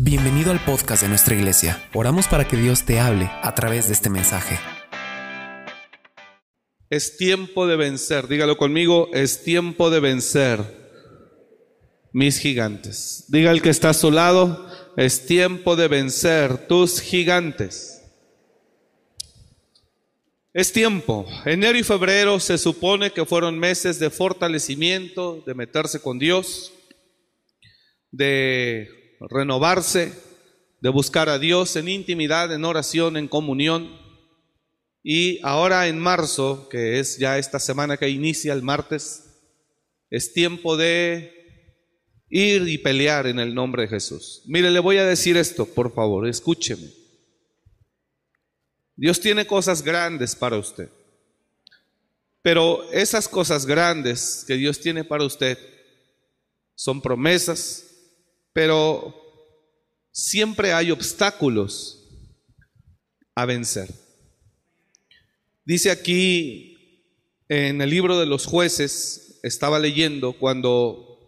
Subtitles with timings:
[0.00, 1.88] Bienvenido al podcast de nuestra iglesia.
[1.92, 4.56] Oramos para que Dios te hable a través de este mensaje.
[6.88, 10.60] Es tiempo de vencer, dígalo conmigo, es tiempo de vencer
[12.12, 13.24] mis gigantes.
[13.26, 18.00] Diga el que está a su lado, es tiempo de vencer tus gigantes.
[20.52, 21.26] Es tiempo.
[21.44, 26.72] Enero y febrero se supone que fueron meses de fortalecimiento, de meterse con Dios,
[28.12, 30.12] de renovarse,
[30.80, 33.96] de buscar a Dios en intimidad, en oración, en comunión.
[35.02, 39.24] Y ahora en marzo, que es ya esta semana que inicia el martes,
[40.10, 41.32] es tiempo de
[42.30, 44.42] ir y pelear en el nombre de Jesús.
[44.46, 46.90] Mire, le voy a decir esto, por favor, escúcheme.
[48.96, 50.90] Dios tiene cosas grandes para usted.
[52.42, 55.58] Pero esas cosas grandes que Dios tiene para usted
[56.74, 57.87] son promesas,
[58.52, 59.14] pero
[60.10, 61.98] siempre hay obstáculos
[63.34, 63.88] a vencer.
[65.64, 67.04] Dice aquí
[67.48, 71.26] en el libro de los jueces, estaba leyendo cuando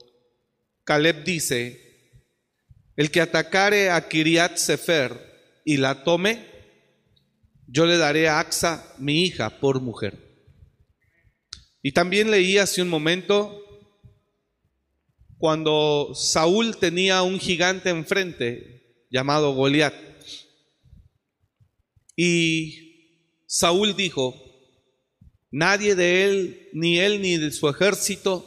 [0.84, 1.80] Caleb dice,
[2.96, 6.44] el que atacare a Kiriat Sefer y la tome,
[7.66, 10.18] yo le daré a Axa, mi hija, por mujer.
[11.82, 13.62] Y también leí hace un momento
[15.40, 19.94] cuando Saúl tenía un gigante enfrente llamado Goliat.
[22.14, 24.34] Y Saúl dijo,
[25.50, 28.46] nadie de él, ni él ni de su ejército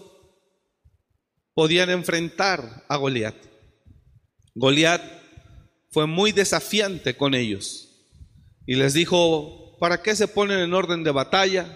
[1.55, 3.38] podían enfrentar a Goliat.
[4.53, 5.02] Goliat
[5.89, 7.89] fue muy desafiante con ellos
[8.67, 11.75] y les dijo, ¿para qué se ponen en orden de batalla?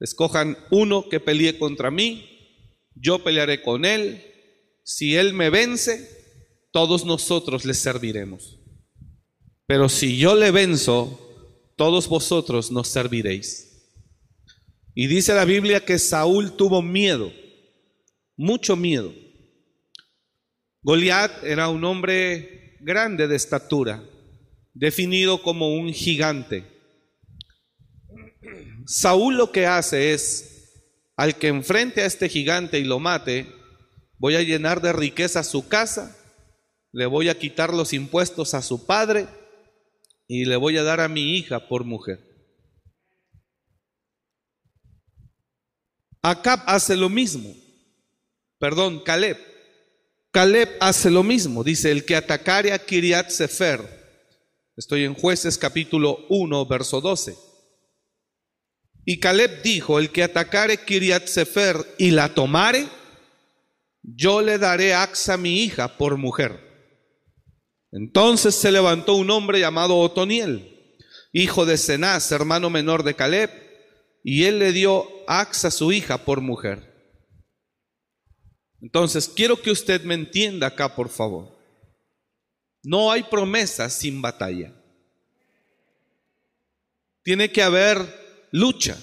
[0.00, 2.33] Escojan uno que pelee contra mí
[2.94, 4.22] yo pelearé con él,
[4.82, 6.10] si él me vence,
[6.72, 8.58] todos nosotros le serviremos.
[9.66, 11.20] Pero si yo le venzo,
[11.76, 13.70] todos vosotros nos serviréis.
[14.94, 17.32] Y dice la Biblia que Saúl tuvo miedo,
[18.36, 19.12] mucho miedo.
[20.82, 24.04] Goliat era un hombre grande de estatura,
[24.74, 26.64] definido como un gigante.
[28.86, 30.53] Saúl lo que hace es
[31.16, 33.52] al que enfrente a este gigante y lo mate,
[34.18, 36.16] voy a llenar de riqueza su casa,
[36.92, 39.26] le voy a quitar los impuestos a su padre
[40.26, 42.20] y le voy a dar a mi hija por mujer.
[46.22, 47.54] Acab hace lo mismo.
[48.58, 49.36] Perdón, Caleb.
[50.30, 51.62] Caleb hace lo mismo.
[51.62, 54.04] Dice, el que atacare a Kiriat Sefer.
[54.76, 57.36] Estoy en jueces capítulo 1, verso 12.
[59.04, 62.88] Y Caleb dijo, el que atacare Kiriat Sefer y la tomare,
[64.02, 66.60] yo le daré Axa mi hija por mujer.
[67.92, 70.96] Entonces se levantó un hombre llamado Otoniel,
[71.32, 73.50] hijo de Cenaz, hermano menor de Caleb,
[74.22, 76.94] y él le dio Axa su hija por mujer.
[78.80, 81.56] Entonces, quiero que usted me entienda acá, por favor.
[82.82, 84.74] No hay promesa sin batalla.
[87.22, 88.23] Tiene que haber
[88.54, 88.96] lucha.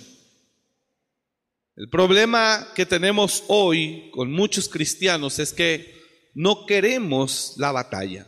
[1.75, 8.27] El problema que tenemos hoy con muchos cristianos es que no queremos la batalla,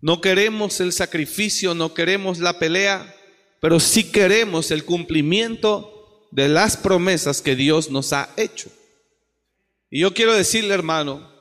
[0.00, 3.16] no queremos el sacrificio, no queremos la pelea,
[3.60, 8.70] pero sí queremos el cumplimiento de las promesas que Dios nos ha hecho.
[9.90, 11.32] Y yo quiero decirle, hermano,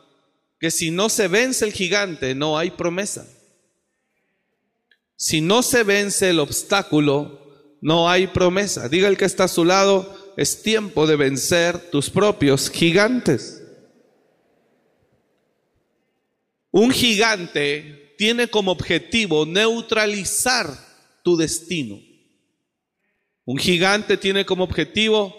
[0.59, 3.27] que si no se vence el gigante, no hay promesa.
[5.15, 7.44] Si no se vence el obstáculo,
[7.85, 8.89] no hay promesa.
[8.89, 13.61] Diga el que está a su lado, es tiempo de vencer tus propios gigantes.
[16.71, 20.67] Un gigante tiene como objetivo neutralizar
[21.23, 21.99] tu destino.
[23.45, 25.35] Un gigante tiene como objetivo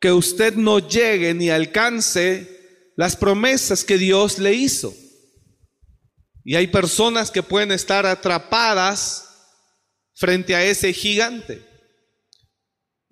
[0.00, 4.94] que usted no llegue ni alcance las promesas que Dios le hizo.
[6.44, 9.28] Y hay personas que pueden estar atrapadas
[10.14, 11.71] frente a ese gigante.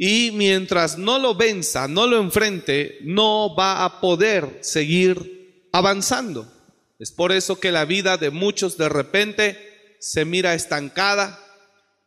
[0.03, 6.51] Y mientras no lo venza, no lo enfrente, no va a poder seguir avanzando.
[6.99, 11.39] Es por eso que la vida de muchos de repente se mira estancada,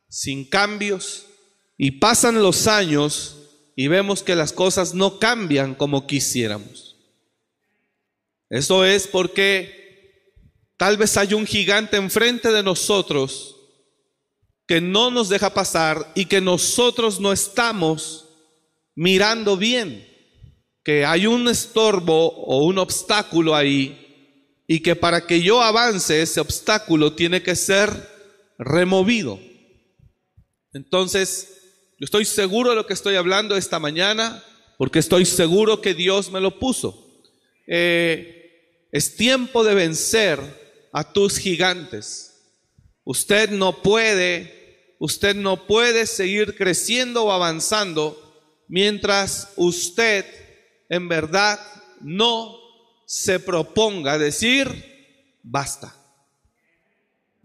[0.09, 1.27] sin cambios,
[1.77, 3.37] y pasan los años
[3.75, 6.95] y vemos que las cosas no cambian como quisiéramos.
[8.49, 10.33] Eso es porque
[10.77, 13.62] tal vez hay un gigante enfrente de nosotros
[14.68, 18.30] que no nos deja pasar y que nosotros no estamos
[18.95, 20.07] mirando bien,
[20.83, 24.00] que hay un estorbo o un obstáculo ahí
[24.68, 27.89] y que para que yo avance ese obstáculo tiene que ser
[28.57, 29.39] removido.
[30.74, 31.50] Entonces,
[32.00, 34.44] yo estoy seguro de lo que estoy hablando esta mañana
[34.77, 37.07] porque estoy seguro que Dios me lo puso.
[37.68, 40.39] Eh, es tiempo de vencer
[40.92, 42.32] a tus gigantes.
[43.03, 48.19] Usted no puede, usted no puede seguir creciendo o avanzando
[48.67, 50.25] mientras usted
[50.89, 51.59] en verdad
[52.01, 52.57] no
[53.05, 55.95] se proponga decir, basta,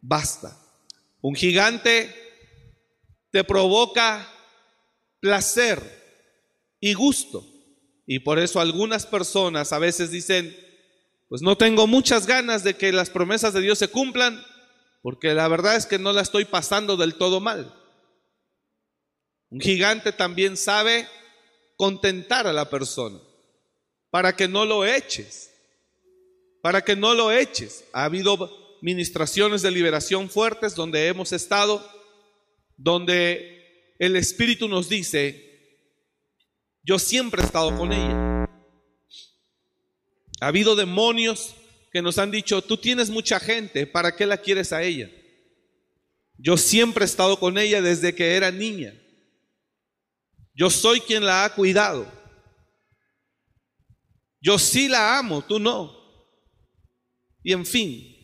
[0.00, 0.56] basta.
[1.20, 2.14] Un gigante
[3.30, 4.28] te provoca
[5.20, 5.80] placer
[6.80, 7.44] y gusto.
[8.06, 10.56] Y por eso algunas personas a veces dicen,
[11.28, 14.42] pues no tengo muchas ganas de que las promesas de Dios se cumplan,
[15.02, 17.74] porque la verdad es que no la estoy pasando del todo mal.
[19.50, 21.08] Un gigante también sabe
[21.76, 23.18] contentar a la persona
[24.10, 25.50] para que no lo eches,
[26.62, 27.84] para que no lo eches.
[27.92, 31.86] Ha habido ministraciones de liberación fuertes donde hemos estado,
[32.76, 35.44] donde el Espíritu nos dice,
[36.82, 38.48] yo siempre he estado con ella.
[40.40, 41.54] Ha habido demonios
[41.90, 45.10] que nos han dicho, tú tienes mucha gente, ¿para qué la quieres a ella?
[46.36, 48.94] Yo siempre he estado con ella desde que era niña.
[50.54, 52.10] Yo soy quien la ha cuidado.
[54.40, 55.96] Yo sí la amo, tú no.
[57.42, 58.16] Y en fin,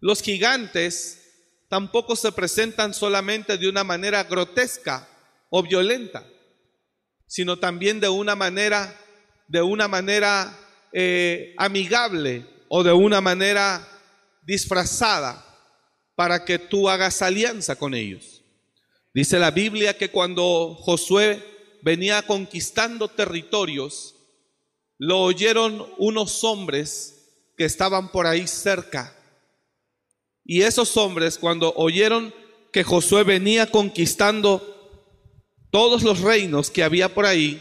[0.00, 1.20] los gigantes
[1.68, 5.08] tampoco se presentan solamente de una manera grotesca
[5.50, 6.26] o violenta,
[7.26, 8.96] sino también de una manera,
[9.46, 10.58] de una manera
[10.92, 13.86] eh, amigable o de una manera
[14.42, 15.44] disfrazada
[16.14, 18.42] para que tú hagas alianza con ellos.
[19.12, 21.42] Dice la Biblia que cuando Josué
[21.82, 24.16] venía conquistando territorios,
[24.98, 27.14] lo oyeron unos hombres
[27.56, 29.16] que estaban por ahí cerca.
[30.44, 32.34] Y esos hombres, cuando oyeron
[32.72, 34.70] que Josué venía conquistando
[35.70, 37.60] todos los reinos que había por ahí,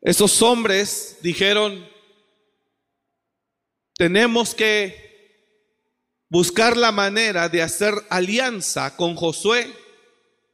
[0.00, 1.86] esos hombres dijeron,
[4.00, 4.96] tenemos que
[6.30, 9.70] buscar la manera de hacer alianza con Josué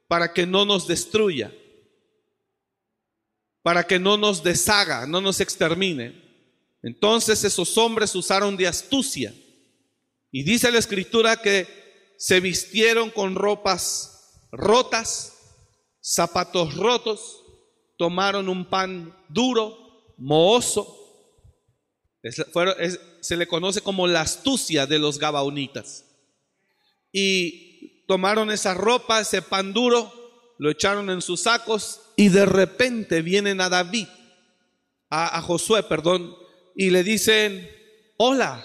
[0.09, 1.53] para que no nos destruya
[3.63, 6.23] para que no nos deshaga, no nos extermine.
[6.83, 9.33] Entonces esos hombres usaron de astucia.
[10.33, 11.69] Y dice la escritura que
[12.17, 15.37] se vistieron con ropas rotas,
[16.01, 17.45] zapatos rotos,
[17.97, 20.97] tomaron un pan duro, mohoso.
[23.27, 26.05] Se le conoce como la astucia de los gabaonitas.
[27.11, 30.13] Y tomaron esa ropa, ese pan duro,
[30.59, 34.07] lo echaron en sus sacos y de repente vienen a David,
[35.11, 36.37] a, Josué, perdón,
[36.77, 37.69] y le dicen,
[38.17, 38.65] hola,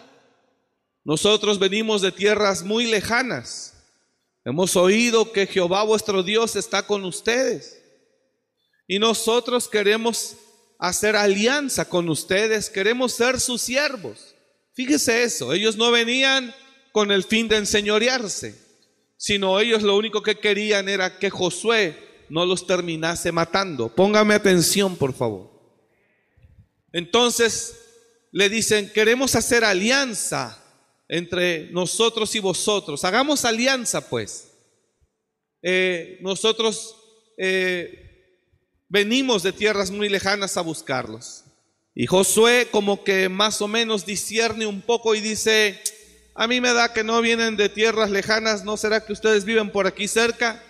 [1.03, 3.73] nosotros venimos de tierras muy lejanas.
[4.45, 7.81] Hemos oído que Jehová vuestro Dios está con ustedes.
[8.87, 10.35] Y nosotros queremos
[10.77, 14.30] hacer alianza con ustedes, queremos ser sus siervos.
[14.73, 16.53] Fíjese eso, ellos no venían
[16.91, 18.55] con el fin de enseñorearse,
[19.17, 21.95] sino ellos lo único que querían era que Josué
[22.29, 23.93] no los terminase matando.
[23.93, 25.51] Póngame atención, por favor.
[26.93, 27.77] Entonces
[28.31, 30.57] le dicen, queremos hacer alianza
[31.09, 33.03] entre nosotros y vosotros.
[33.03, 34.47] Hagamos alianza, pues.
[35.61, 36.95] Eh, nosotros
[37.37, 38.01] eh,
[38.87, 41.43] venimos de tierras muy lejanas a buscarlos.
[41.93, 45.81] Y Josué como que más o menos discierne un poco y dice,
[46.35, 49.71] a mí me da que no vienen de tierras lejanas, ¿no será que ustedes viven
[49.71, 50.63] por aquí cerca?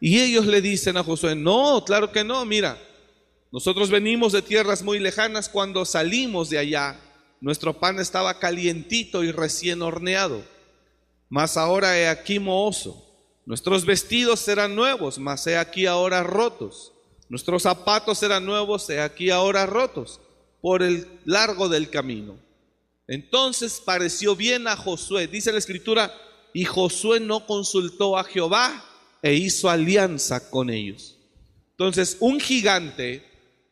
[0.00, 2.78] Y ellos le dicen a Josué, no, claro que no, mira,
[3.50, 7.00] nosotros venimos de tierras muy lejanas, cuando salimos de allá,
[7.40, 10.44] nuestro pan estaba calientito y recién horneado,
[11.28, 13.04] mas ahora he aquí mohoso.
[13.46, 16.92] Nuestros vestidos serán nuevos, mas he aquí ahora rotos.
[17.30, 20.20] Nuestros zapatos serán nuevos, he aquí ahora rotos,
[20.60, 22.38] por el largo del camino.
[23.06, 26.12] Entonces pareció bien a Josué, dice la escritura,
[26.52, 28.84] y Josué no consultó a Jehová
[29.22, 31.16] e hizo alianza con ellos.
[31.70, 33.22] Entonces, un gigante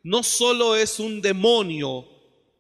[0.03, 2.07] no solo es un demonio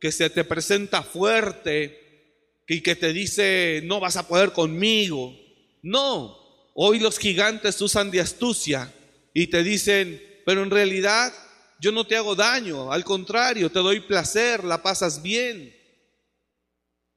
[0.01, 5.35] que se te presenta fuerte y que te dice, no vas a poder conmigo.
[5.83, 6.37] No,
[6.75, 8.93] hoy los gigantes usan de astucia
[9.33, 11.33] y te dicen, pero en realidad
[11.81, 15.75] yo no te hago daño, al contrario, te doy placer, la pasas bien,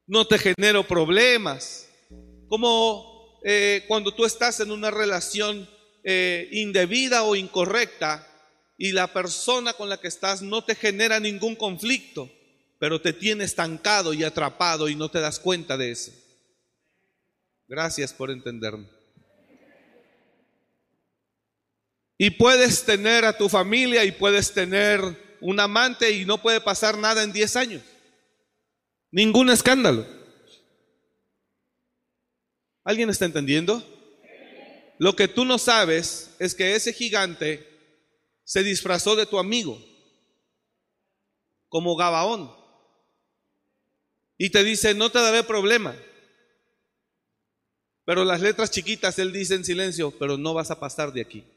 [0.06, 1.88] no te genero problemas.
[2.48, 5.68] Como eh, cuando tú estás en una relación
[6.02, 8.26] eh, indebida o incorrecta
[8.76, 12.30] y la persona con la que estás no te genera ningún conflicto.
[12.80, 16.12] pero te tiene estancado y atrapado y no te das cuenta de eso.
[17.68, 18.88] Gracias por entenderme.
[22.22, 25.00] Y puedes tener a tu familia y puedes tener
[25.40, 27.82] un amante y no puede pasar nada en 10 años.
[29.10, 30.06] Ningún escándalo.
[32.84, 33.82] ¿Alguien está entendiendo?
[34.98, 37.66] Lo que tú no sabes es que ese gigante
[38.44, 39.82] se disfrazó de tu amigo,
[41.68, 42.54] como Gabaón.
[44.36, 45.96] Y te dice, no te daré problema.
[48.04, 51.49] Pero las letras chiquitas él dice en silencio, pero no vas a pasar de aquí.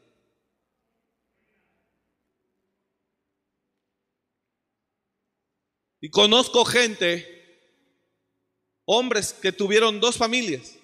[6.04, 7.62] Y conozco gente,
[8.84, 10.74] hombres que tuvieron dos familias,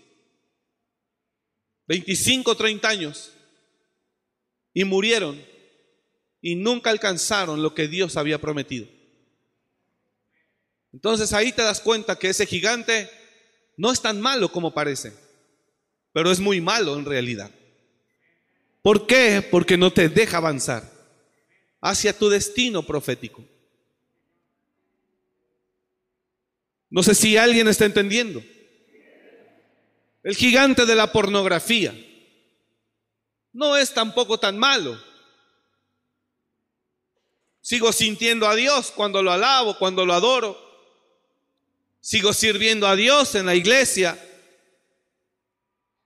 [1.89, 3.31] 25, 30 años,
[4.73, 5.39] y murieron
[6.41, 8.89] y nunca alcanzaron lo que Dios había prometido.
[10.91, 13.11] Entonces ahí te das cuenta que ese gigante
[13.77, 15.13] no es tan malo como parece,
[16.15, 17.51] pero es muy malo en realidad.
[18.81, 19.47] ¿Por qué?
[19.51, 20.91] Porque no te deja avanzar
[21.83, 23.50] hacia tu destino profético.
[26.91, 28.43] No sé si alguien está entendiendo.
[30.23, 31.95] El gigante de la pornografía
[33.53, 35.01] no es tampoco tan malo.
[37.61, 40.59] Sigo sintiendo a Dios cuando lo alabo, cuando lo adoro.
[42.01, 44.19] Sigo sirviendo a Dios en la iglesia.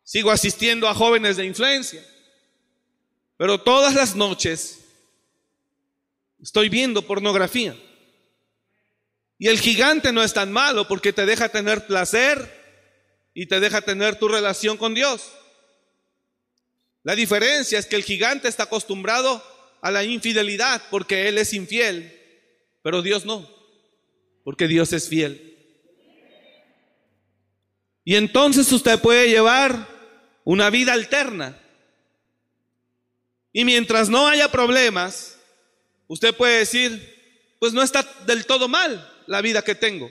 [0.02, 2.04] Sigo asistiendo a jóvenes de influencia.
[3.36, 4.80] Pero todas las noches
[6.40, 7.76] estoy viendo pornografía.
[9.44, 12.50] Y el gigante no es tan malo porque te deja tener placer
[13.34, 15.32] y te deja tener tu relación con Dios.
[17.02, 19.44] La diferencia es que el gigante está acostumbrado
[19.82, 22.18] a la infidelidad porque él es infiel,
[22.80, 23.46] pero Dios no,
[24.44, 25.58] porque Dios es fiel.
[28.02, 29.86] Y entonces usted puede llevar
[30.44, 31.60] una vida alterna.
[33.52, 35.38] Y mientras no haya problemas,
[36.06, 40.10] usted puede decir, pues no está del todo mal la vida que tengo.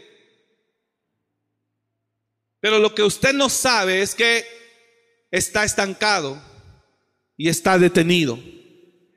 [2.60, 4.46] Pero lo que usted no sabe es que
[5.32, 6.42] está estancado
[7.36, 8.40] y está detenido.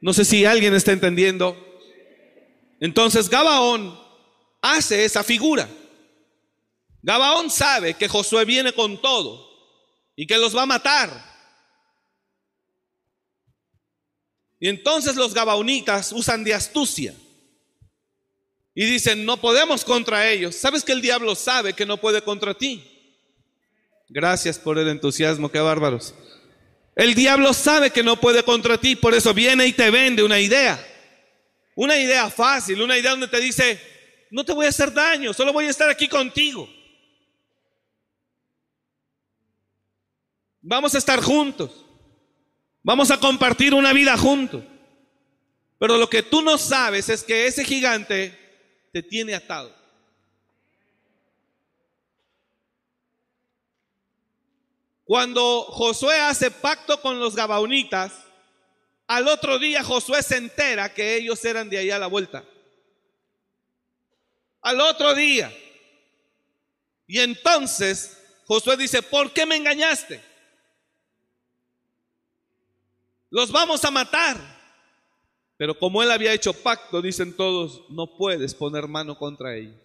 [0.00, 1.57] No sé si alguien está entendiendo.
[2.81, 3.99] Entonces Gabaón
[4.61, 5.69] hace esa figura.
[7.03, 9.49] Gabaón sabe que Josué viene con todo
[10.17, 11.37] y que los va a matar.
[14.59, 17.15] Y entonces los gabaonitas usan de astucia
[18.78, 20.54] y dicen, no podemos contra ellos.
[20.54, 22.85] ¿Sabes que el diablo sabe que no puede contra ti?
[24.11, 26.14] Gracias por el entusiasmo, qué bárbaros.
[26.95, 30.38] El diablo sabe que no puede contra ti, por eso viene y te vende una
[30.38, 30.78] idea.
[31.75, 33.80] Una idea fácil, una idea donde te dice,
[34.30, 36.68] no te voy a hacer daño, solo voy a estar aquí contigo.
[40.61, 41.71] Vamos a estar juntos.
[42.83, 44.62] Vamos a compartir una vida juntos.
[45.78, 48.46] Pero lo que tú no sabes es que ese gigante
[48.97, 49.71] te tiene atado.
[55.05, 58.15] Cuando Josué hace pacto con los Gabaonitas,
[59.07, 62.43] al otro día Josué se entera que ellos eran de allá a la vuelta.
[64.62, 65.55] Al otro día.
[67.07, 70.25] Y entonces Josué dice, ¿por qué me engañaste?
[73.29, 74.55] Los vamos a matar.
[75.56, 79.80] Pero como él había hecho pacto, dicen todos, no puedes poner mano contra ellos.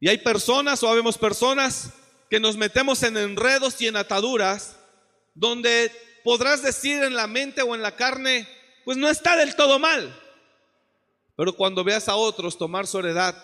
[0.00, 1.92] Y hay personas o habemos personas
[2.30, 4.78] que nos metemos en enredos y en ataduras
[5.34, 5.90] donde
[6.22, 8.46] podrás decir en la mente o en la carne,
[8.84, 10.14] pues no está del todo mal.
[11.36, 13.34] Pero cuando veas a otros tomar su heredad,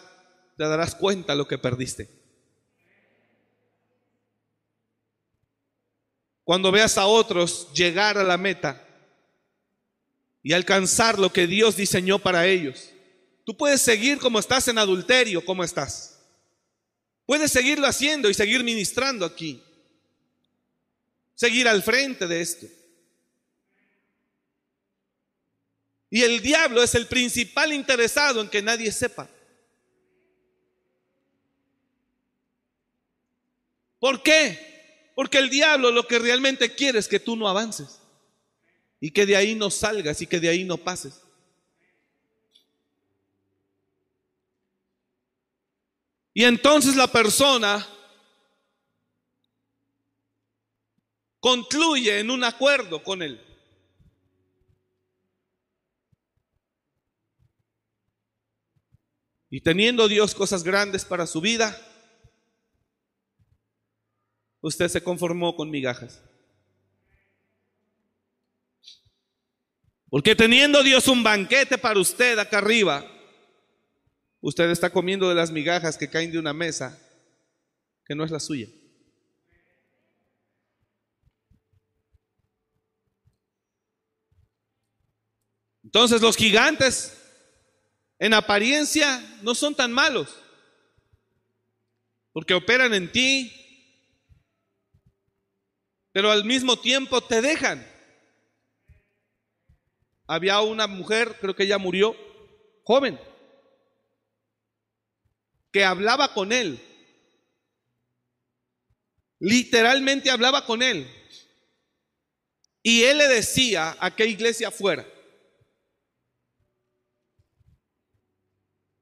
[0.56, 2.23] te darás cuenta lo que perdiste.
[6.44, 8.86] Cuando veas a otros llegar a la meta
[10.42, 12.90] y alcanzar lo que Dios diseñó para ellos,
[13.44, 16.20] tú puedes seguir como estás en adulterio, como estás.
[17.24, 19.62] Puedes seguirlo haciendo y seguir ministrando aquí.
[21.34, 22.66] Seguir al frente de esto.
[26.10, 29.28] Y el diablo es el principal interesado en que nadie sepa.
[33.98, 34.73] ¿Por qué?
[35.14, 38.00] Porque el diablo lo que realmente quiere es que tú no avances
[39.00, 41.20] y que de ahí no salgas y que de ahí no pases.
[46.32, 47.86] Y entonces la persona
[51.38, 53.40] concluye en un acuerdo con él.
[59.48, 61.80] Y teniendo Dios cosas grandes para su vida,
[64.64, 66.22] usted se conformó con migajas.
[70.08, 73.06] Porque teniendo Dios un banquete para usted acá arriba,
[74.40, 76.98] usted está comiendo de las migajas que caen de una mesa
[78.06, 78.68] que no es la suya.
[85.82, 87.20] Entonces los gigantes
[88.18, 90.34] en apariencia no son tan malos,
[92.32, 93.63] porque operan en ti,
[96.14, 97.84] pero al mismo tiempo te dejan.
[100.28, 102.16] Había una mujer, creo que ella murió,
[102.84, 103.18] joven,
[105.72, 106.80] que hablaba con él.
[109.40, 111.10] Literalmente hablaba con él.
[112.84, 115.04] Y él le decía a qué iglesia fuera.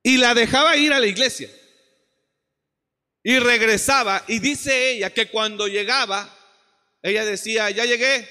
[0.02, 1.50] Y la dejaba ir a la iglesia.
[3.22, 4.24] Y regresaba.
[4.28, 6.38] Y dice ella que cuando llegaba,
[7.02, 8.28] ella decía, ya llegué.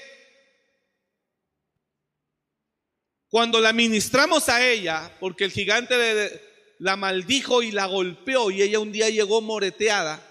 [3.28, 6.42] Cuando la ministramos a ella, porque el gigante
[6.78, 10.28] la maldijo y la golpeó y ella un día llegó moreteada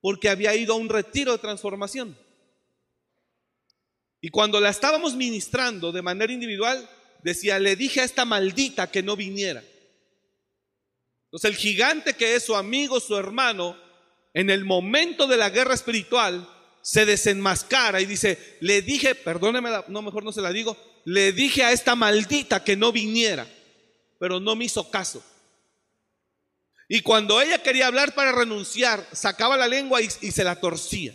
[0.00, 2.16] porque había ido a un retiro de transformación.
[4.20, 6.88] Y cuando la estábamos ministrando de manera individual,
[7.22, 9.62] decía, le dije a esta maldita que no viniera.
[11.24, 13.76] Entonces el gigante que es su amigo, su hermano,
[14.34, 16.48] en el momento de la guerra espiritual,
[16.82, 21.64] se desenmascara y dice, le dije, perdóneme, no, mejor no se la digo, le dije
[21.64, 23.46] a esta maldita que no viniera,
[24.18, 25.22] pero no me hizo caso.
[26.88, 31.14] Y cuando ella quería hablar para renunciar, sacaba la lengua y, se la torcía.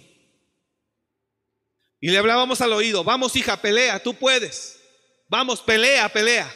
[1.99, 4.79] Y le hablábamos al oído, vamos hija, pelea, tú puedes.
[5.27, 6.53] Vamos, pelea, pelea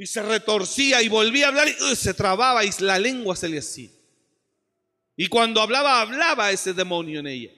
[0.00, 3.58] y se retorcía y volvía a hablar y se trababa y la lengua se le
[3.58, 3.90] hacía.
[5.14, 7.50] Y cuando hablaba, hablaba ese demonio en ella.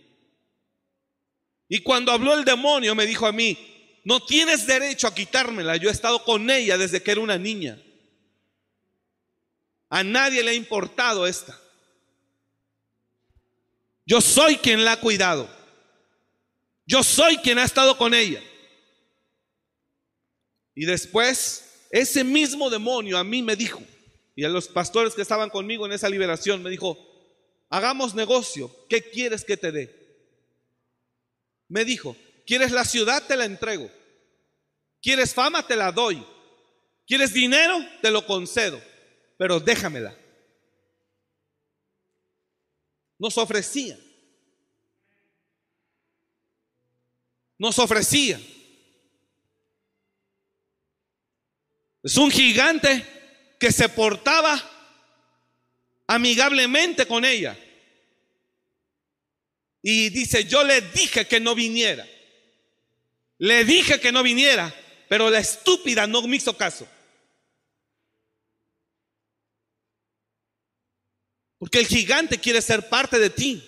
[1.73, 3.57] Y cuando habló el demonio me dijo a mí,
[4.05, 7.83] no tienes derecho a quitármela, yo he estado con ella desde que era una niña.
[9.89, 11.59] A nadie le ha importado esta.
[14.05, 15.49] Yo soy quien la ha cuidado.
[16.85, 18.43] Yo soy quien ha estado con ella.
[20.75, 23.83] Y después ese mismo demonio a mí me dijo,
[24.37, 26.99] y a los pastores que estaban conmigo en esa liberación, me dijo,
[27.71, 30.02] hagamos negocio, ¿qué quieres que te dé?
[31.68, 33.27] Me dijo, ¿quieres la ciudad?
[33.27, 33.90] Te la entrego.
[35.01, 35.66] ¿Quieres fama?
[35.66, 36.25] Te la doy.
[37.07, 37.79] ¿Quieres dinero?
[38.01, 38.81] Te lo concedo,
[39.37, 40.16] pero déjamela.
[43.18, 43.98] Nos ofrecía.
[47.59, 48.40] Nos ofrecía.
[52.03, 53.07] Es un gigante
[53.61, 54.61] que se portaba
[56.07, 57.57] amigablemente con ella.
[59.83, 62.07] Y dice, yo le dije que no viniera.
[63.38, 64.73] Le dije que no viniera,
[65.09, 66.87] pero la estúpida no me hizo caso.
[71.59, 73.62] Porque el gigante quiere ser parte de ti.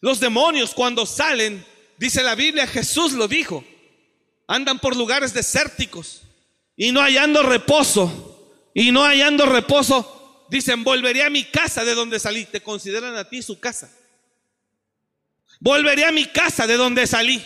[0.00, 1.64] Los demonios cuando salen,
[1.98, 3.64] dice la Biblia, Jesús lo dijo,
[4.46, 6.22] andan por lugares desérticos
[6.74, 8.30] y no hallando reposo,
[8.72, 12.46] y no hallando reposo, dicen, volveré a mi casa de donde salí.
[12.46, 13.90] Te consideran a ti su casa.
[15.60, 17.44] Volveré a mi casa de donde salí.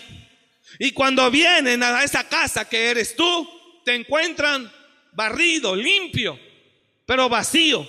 [0.79, 3.48] Y cuando vienen a esa casa que eres tú,
[3.85, 4.72] te encuentran
[5.12, 6.38] barrido, limpio,
[7.05, 7.87] pero vacío.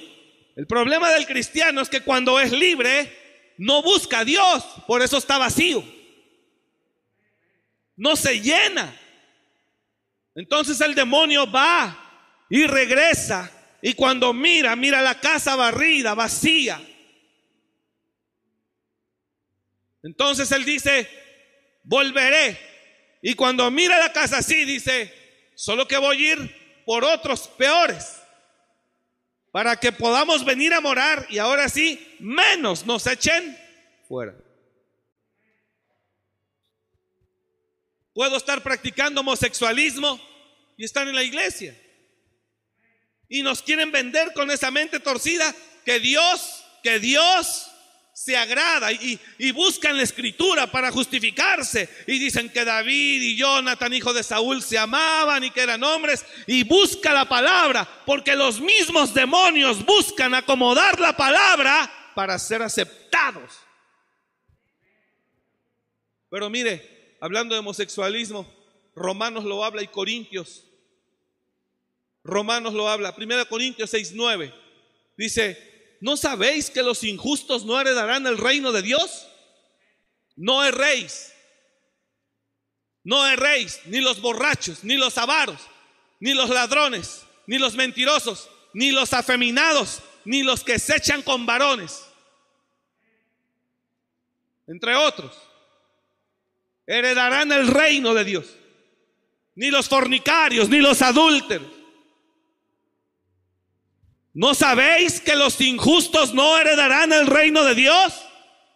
[0.55, 5.17] El problema del cristiano es que cuando es libre, no busca a Dios, por eso
[5.17, 5.83] está vacío.
[7.95, 8.99] No se llena.
[10.35, 16.81] Entonces el demonio va y regresa y cuando mira, mira la casa barrida, vacía.
[20.05, 21.09] Entonces él dice,
[21.83, 22.59] volveré.
[23.23, 25.11] Y cuando mira la casa así, dice,
[25.55, 28.21] solo que voy a ir por otros peores,
[29.51, 33.57] para que podamos venir a morar y ahora sí, menos nos echen
[34.07, 34.35] fuera.
[38.13, 40.21] Puedo estar practicando homosexualismo
[40.77, 41.75] y estar en la iglesia.
[43.27, 47.71] Y nos quieren vender con esa mente torcida que Dios, que Dios
[48.15, 49.19] se agrada y,
[49.51, 54.77] buscan la escritura para justificarse y dicen que David y Jonathan, hijo de Saúl, se
[54.77, 60.97] amaban y que eran hombres y busca la palabra porque los mismos demonios buscan acomodar
[60.97, 63.51] la palabra para ser aceptados.
[66.29, 68.49] Pero mire, hablando de homosexualismo,
[68.95, 70.63] Romanos lo habla y Corintios.
[72.23, 74.53] Romanos lo habla, 1 Corintios 6, 9.
[75.17, 79.27] Dice, ¿no sabéis que los injustos no heredarán el reino de Dios?
[80.35, 81.31] No erréis.
[83.03, 85.61] No erréis, ni los borrachos, ni los avaros,
[86.19, 91.45] ni los ladrones, ni los mentirosos, ni los afeminados, ni los que se echan con
[91.45, 92.03] varones.
[94.67, 95.37] Entre otros,
[96.87, 98.47] heredarán el reino de Dios.
[99.53, 101.74] Ni los fornicarios, ni los adúlteros.
[104.35, 108.13] ¿No sabéis que los injustos no heredarán el reino de Dios?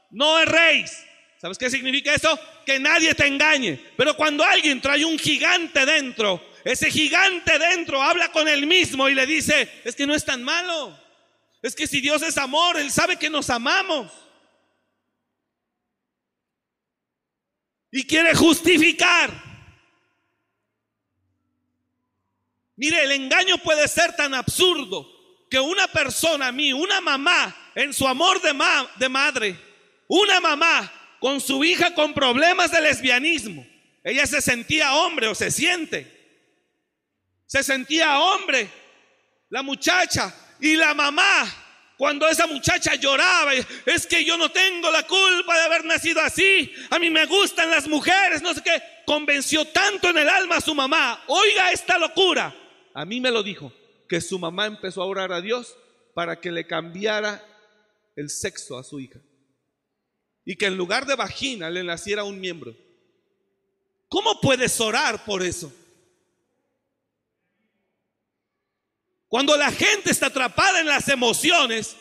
[0.09, 1.05] No erréis.
[1.37, 2.39] ¿Sabes qué significa eso?
[2.65, 3.77] Que nadie te engañe.
[3.97, 9.13] Pero cuando alguien trae un gigante dentro, ese gigante dentro habla con él mismo y
[9.13, 10.97] le dice, es que no es tan malo.
[11.61, 14.09] Es que si Dios es amor, Él sabe que nos amamos.
[17.91, 19.29] Y quiere justificar.
[22.77, 25.18] Mire, el engaño puede ser tan absurdo
[25.49, 28.53] que una persona a mí, una mamá, en su amor de,
[28.97, 29.59] de madre,
[30.07, 33.65] una mamá con su hija con problemas de lesbianismo.
[34.03, 36.19] Ella se sentía hombre o se siente.
[37.45, 38.69] Se sentía hombre.
[39.49, 41.51] La muchacha y la mamá,
[41.97, 43.53] cuando esa muchacha lloraba,
[43.85, 46.71] es que yo no tengo la culpa de haber nacido así.
[46.91, 48.81] A mí me gustan las mujeres, no sé qué.
[49.05, 51.23] Convenció tanto en el alma a su mamá.
[51.27, 52.55] Oiga esta locura.
[52.93, 53.73] A mí me lo dijo,
[54.09, 55.77] que su mamá empezó a orar a Dios
[56.15, 57.45] para que le cambiara
[58.15, 59.19] el sexo a su hija
[60.43, 62.75] y que en lugar de vagina le naciera un miembro.
[64.09, 65.71] ¿Cómo puedes orar por eso?
[69.27, 71.95] Cuando la gente está atrapada en las emociones,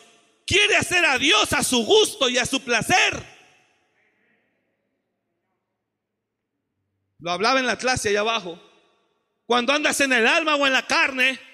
[0.47, 3.23] quiere hacer a Dios a su gusto y a su placer.
[7.19, 8.59] Lo hablaba en la clase allá abajo.
[9.45, 11.48] Cuando andas en el alma o en la carne,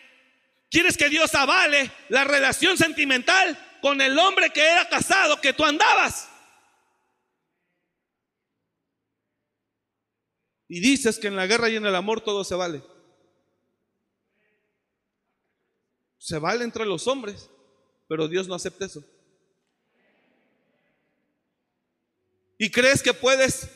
[0.75, 5.63] quieres que Dios avale la relación sentimental con el hombre que era casado, que tú
[5.63, 6.27] andabas.
[10.67, 12.83] Y dices que en la guerra y en el amor todo se vale.
[16.17, 17.49] Se vale entre los hombres,
[18.09, 19.01] pero Dios no acepta eso.
[22.57, 23.69] Y crees que puedes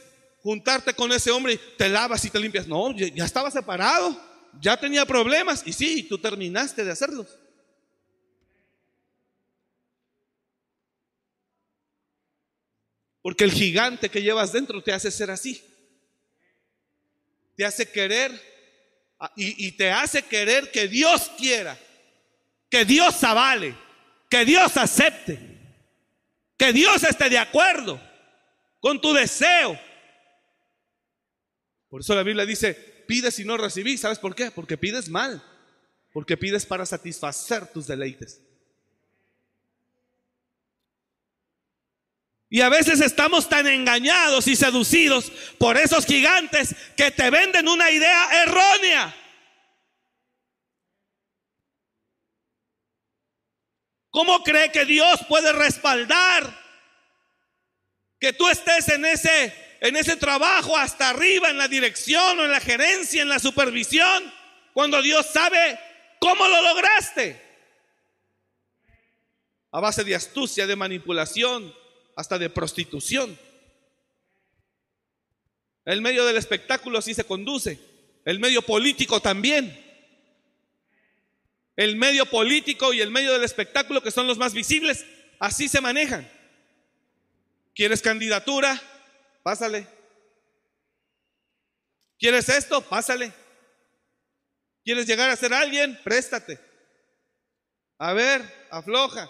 [0.43, 2.67] juntarte con ese hombre y te lavas y te limpias.
[2.67, 4.28] No, ya estaba separado,
[4.61, 7.39] ya tenía problemas y sí, tú terminaste de hacerlos.
[13.21, 15.61] Porque el gigante que llevas dentro te hace ser así
[17.59, 18.31] te hace querer
[19.35, 21.77] y, y, te hace querer que Dios quiera,
[22.69, 23.75] que Dios avale,
[24.29, 25.37] que Dios acepte,
[26.57, 28.01] que Dios esté de acuerdo
[28.79, 29.77] con tu deseo.
[31.89, 34.01] Por eso la Biblia dice, pides y no recibís.
[34.01, 34.51] ¿Sabes por qué?
[34.51, 35.43] Porque pides mal,
[36.13, 38.39] porque pides para satisfacer tus deleites.
[42.51, 47.89] Y a veces estamos tan engañados y seducidos por esos gigantes que te venden una
[47.89, 49.15] idea errónea.
[54.11, 56.59] ¿Cómo cree que Dios puede respaldar
[58.19, 62.51] que tú estés en ese en ese trabajo hasta arriba en la dirección o en
[62.51, 64.31] la gerencia, en la supervisión,
[64.73, 65.79] cuando Dios sabe
[66.19, 67.41] cómo lo lograste?
[69.71, 71.73] A base de astucia, de manipulación,
[72.15, 73.37] hasta de prostitución.
[75.85, 77.79] El medio del espectáculo así se conduce,
[78.25, 79.85] el medio político también.
[81.75, 85.05] El medio político y el medio del espectáculo, que son los más visibles,
[85.39, 86.29] así se manejan.
[87.73, 88.81] ¿Quieres candidatura?
[89.43, 89.87] Pásale.
[92.17, 92.81] ¿Quieres esto?
[92.81, 93.31] Pásale.
[94.83, 95.99] ¿Quieres llegar a ser alguien?
[96.03, 96.59] Préstate.
[97.97, 99.29] A ver, afloja.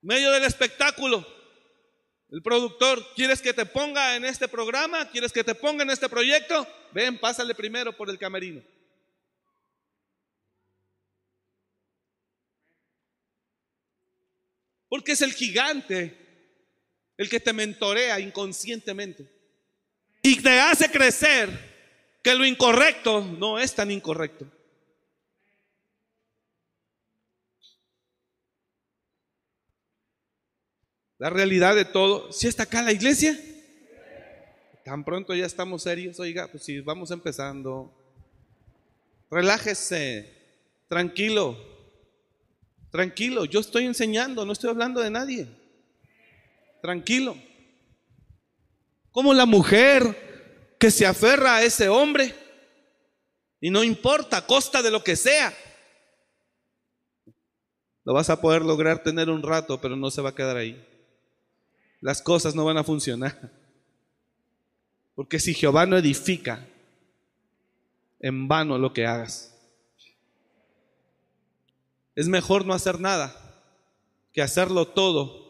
[0.00, 1.26] Medio del espectáculo.
[2.30, 5.08] El productor, ¿quieres que te ponga en este programa?
[5.10, 6.66] ¿Quieres que te ponga en este proyecto?
[6.92, 8.62] Ven, pásale primero por el camerino.
[14.88, 16.27] Porque es el gigante
[17.18, 19.30] el que te mentorea inconscientemente
[20.22, 21.50] y te hace crecer
[22.22, 24.46] que lo incorrecto no es tan incorrecto.
[31.18, 32.32] la realidad de todo.
[32.32, 33.38] ¿Si está acá la iglesia?
[34.84, 37.92] Tan pronto ya estamos serios, oiga, pues si vamos empezando.
[39.30, 40.32] Relájese,
[40.88, 41.58] tranquilo,
[42.90, 45.46] tranquilo, yo estoy enseñando, no estoy hablando de nadie.
[46.80, 47.36] Tranquilo.
[49.10, 52.34] Como la mujer que se aferra a ese hombre
[53.60, 55.52] y no importa, costa de lo que sea,
[58.04, 60.82] lo vas a poder lograr tener un rato, pero no se va a quedar ahí.
[62.00, 63.50] Las cosas no van a funcionar.
[65.14, 66.64] Porque si Jehová no edifica,
[68.20, 69.54] en vano lo que hagas.
[72.14, 73.36] Es mejor no hacer nada
[74.32, 75.47] que hacerlo todo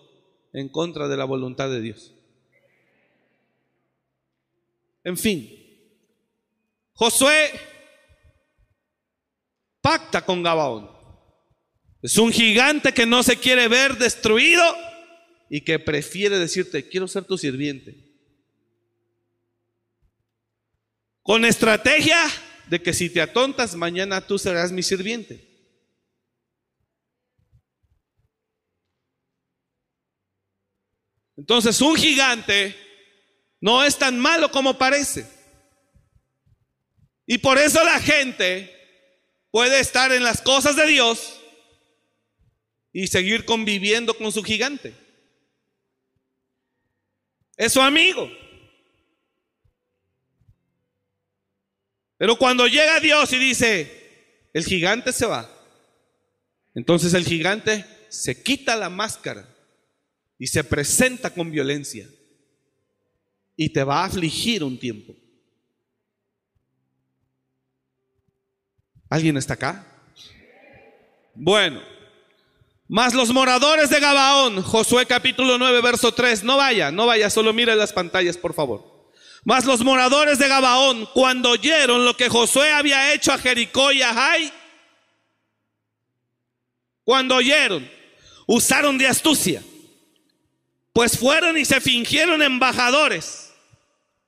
[0.58, 2.12] en contra de la voluntad de Dios.
[5.04, 5.48] En fin,
[6.92, 7.52] Josué
[9.80, 10.90] pacta con Gabaón.
[12.02, 14.62] Es un gigante que no se quiere ver destruido
[15.48, 18.04] y que prefiere decirte, quiero ser tu sirviente.
[21.22, 22.18] Con estrategia
[22.68, 25.47] de que si te atontas, mañana tú serás mi sirviente.
[31.38, 32.76] Entonces un gigante
[33.60, 35.24] no es tan malo como parece.
[37.26, 38.74] Y por eso la gente
[39.52, 41.40] puede estar en las cosas de Dios
[42.92, 44.92] y seguir conviviendo con su gigante.
[47.56, 48.28] Es su amigo.
[52.16, 55.48] Pero cuando llega Dios y dice, el gigante se va,
[56.74, 59.48] entonces el gigante se quita la máscara
[60.38, 62.08] y se presenta con violencia
[63.56, 65.14] y te va a afligir un tiempo.
[69.10, 69.84] ¿Alguien está acá?
[71.34, 71.82] Bueno.
[72.90, 77.52] Mas los moradores de Gabaón, Josué capítulo 9, verso 3, no vaya, no vaya, solo
[77.52, 79.12] mire las pantallas, por favor.
[79.44, 84.00] Mas los moradores de Gabaón, cuando oyeron lo que Josué había hecho a Jericó y
[84.00, 84.52] a Jai,
[87.04, 87.88] cuando oyeron,
[88.46, 89.62] usaron de astucia,
[90.92, 93.52] pues fueron y se fingieron embajadores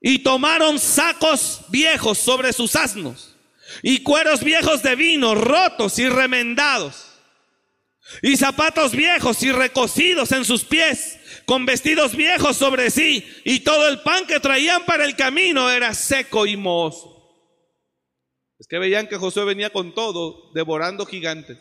[0.01, 3.37] y tomaron sacos viejos sobre sus asnos
[3.83, 7.11] y cueros viejos de vino rotos y remendados
[8.23, 13.89] y zapatos viejos y recocidos en sus pies, con vestidos viejos sobre sí, y todo
[13.89, 17.19] el pan que traían para el camino era seco y mohoso.
[18.59, 21.59] Es que veían que Josué venía con todo, devorando gigantes,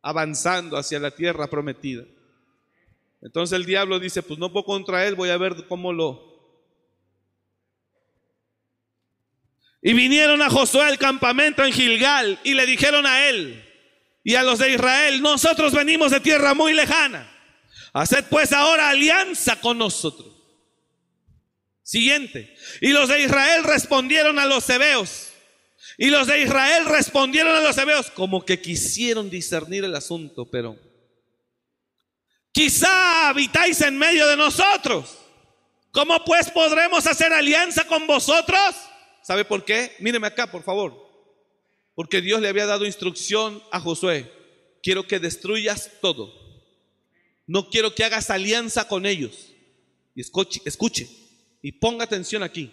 [0.00, 2.04] avanzando hacia la tierra prometida.
[3.22, 6.32] Entonces el diablo dice, pues no puedo contra él, voy a ver cómo lo...
[9.80, 13.64] Y vinieron a Josué al campamento en Gilgal y le dijeron a él,
[14.24, 17.28] y a los de Israel, nosotros venimos de tierra muy lejana.
[17.92, 20.28] Haced pues ahora alianza con nosotros.
[21.82, 22.54] Siguiente.
[22.80, 25.32] Y los de Israel respondieron a los hebeos.
[25.98, 30.78] Y los de Israel respondieron a los hebeos como que quisieron discernir el asunto, pero
[32.52, 35.18] quizá habitáis en medio de nosotros.
[35.90, 38.74] ¿Cómo pues podremos hacer alianza con vosotros?
[39.22, 39.94] ¿Sabe por qué?
[39.98, 40.94] Míreme acá, por favor.
[41.94, 44.32] Porque Dios le había dado instrucción a Josué.
[44.82, 46.32] Quiero que destruyas todo.
[47.46, 49.52] No quiero que hagas alianza con ellos.
[50.14, 51.08] Y escuche, escuche
[51.62, 52.72] y ponga atención aquí.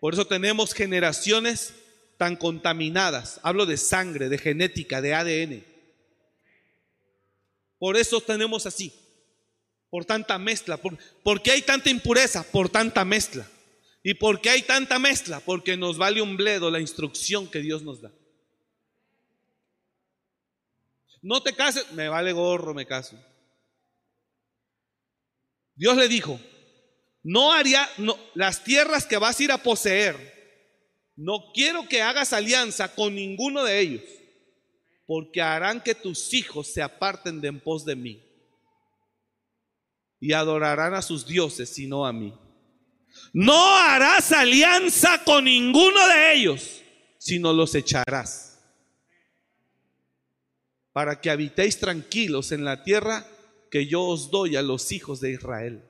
[0.00, 1.74] Por eso tenemos generaciones
[2.16, 3.40] tan contaminadas.
[3.42, 5.64] Hablo de sangre, de genética, de ADN.
[7.78, 8.92] Por eso tenemos así.
[9.94, 10.76] Por tanta mezcla.
[10.76, 12.42] Por, ¿Por qué hay tanta impureza?
[12.42, 13.48] Por tanta mezcla.
[14.02, 15.38] ¿Y por qué hay tanta mezcla?
[15.38, 18.10] Porque nos vale un bledo la instrucción que Dios nos da.
[21.22, 23.16] no te cases, me vale gorro, me caso.
[25.76, 26.40] Dios le dijo,
[27.22, 30.16] no haría, no, las tierras que vas a ir a poseer,
[31.14, 34.02] no quiero que hagas alianza con ninguno de ellos,
[35.06, 38.23] porque harán que tus hijos se aparten de en pos de mí
[40.24, 42.32] y adorarán a sus dioses, sino a mí.
[43.34, 46.80] No harás alianza con ninguno de ellos,
[47.18, 48.58] sino los echarás
[50.94, 53.26] para que habitéis tranquilos en la tierra
[53.70, 55.84] que yo os doy a los hijos de Israel.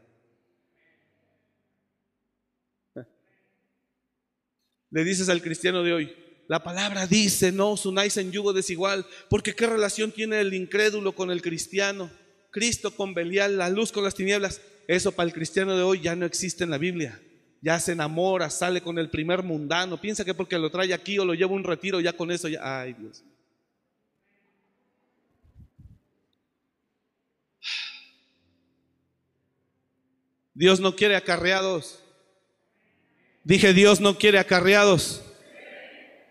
[4.91, 6.17] Le dices al cristiano de hoy,
[6.49, 11.15] la palabra dice, no os unáis en yugo desigual, porque ¿qué relación tiene el incrédulo
[11.15, 12.11] con el cristiano?
[12.55, 14.61] Cristo con Belial, la luz con las tinieblas.
[14.87, 17.21] Eso para el cristiano de hoy ya no existe en la Biblia.
[17.61, 20.01] Ya se enamora, sale con el primer mundano.
[20.01, 22.61] Piensa que porque lo trae aquí o lo lleva un retiro, ya con eso, ya,
[22.63, 23.25] ay Dios.
[30.55, 31.99] Dios no quiere acarreados.
[33.43, 35.25] Dije, Dios no quiere acarreados.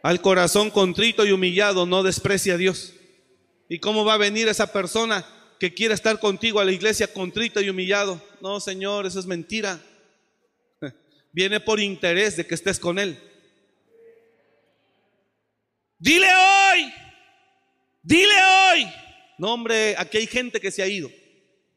[0.01, 2.93] Al corazón contrito y humillado no desprecia a Dios.
[3.67, 5.25] ¿Y cómo va a venir esa persona
[5.63, 8.21] que quiere estar contigo a la iglesia contrito y humillado?
[8.41, 9.79] No, Señor, eso es mentira.
[11.31, 13.17] Viene por interés de que estés con Él.
[15.97, 16.93] Dile hoy,
[18.01, 18.91] dile hoy
[19.37, 21.09] No, hombre, aquí hay gente que se ha ido.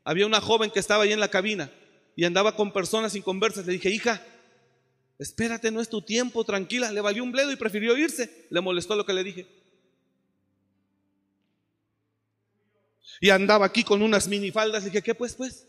[0.02, 1.70] Había una joven que estaba ahí en la cabina
[2.16, 3.66] y andaba con personas sin conversas.
[3.66, 4.20] Le dije, hija,
[5.20, 6.90] espérate, no es tu tiempo, tranquila.
[6.90, 8.48] Le valió un bledo y prefirió irse.
[8.50, 9.46] Le molestó lo que le dije.
[13.20, 14.84] Y andaba aquí con unas minifaldas.
[14.84, 15.66] Le dije, ¿qué pues, pues?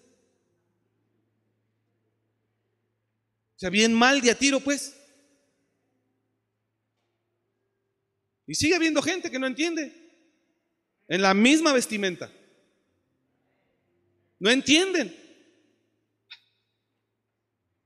[3.56, 4.96] O sea, bien mal de a tiro, pues.
[8.46, 9.94] Y sigue habiendo gente que no entiende.
[11.08, 12.32] En la misma vestimenta.
[14.40, 15.16] No entienden.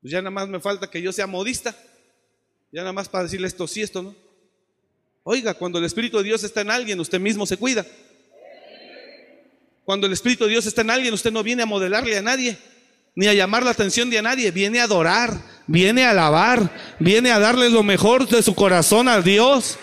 [0.01, 1.75] Pues ya nada más me falta que yo sea modista.
[2.71, 4.15] Ya nada más para decirle esto sí, esto no.
[5.23, 7.85] Oiga, cuando el Espíritu de Dios está en alguien, usted mismo se cuida.
[9.91, 12.57] Cuando el Espíritu de Dios está en alguien, usted no viene a modelarle a nadie,
[13.13, 17.29] ni a llamar la atención de a nadie, viene a adorar, viene a alabar, viene
[17.29, 19.77] a darle lo mejor de su corazón a Dios.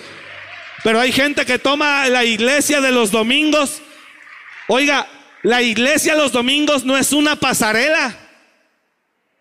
[0.82, 3.82] Pero hay gente que toma la iglesia de los domingos.
[4.66, 5.06] Oiga,
[5.42, 8.16] la iglesia los domingos no es una pasarela.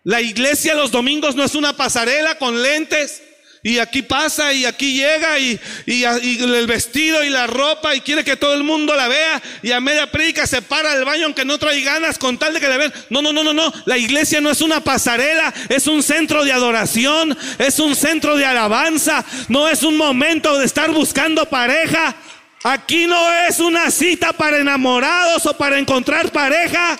[0.03, 3.23] La iglesia los domingos no es una pasarela con lentes.
[3.67, 8.23] Y aquí pasa y aquí llega y, y, el vestido y la ropa y quiere
[8.23, 11.43] que todo el mundo la vea y a media predica se para del baño aunque
[11.43, 12.93] no trae ganas con tal de que le vean.
[13.09, 13.73] No, no, no, no, no.
[13.83, 18.45] La iglesia no es una pasarela, es un centro de adoración, es un centro de
[18.45, 22.15] alabanza, no es un momento de estar buscando pareja.
[22.63, 26.97] Aquí no es una cita para enamorados o para encontrar pareja.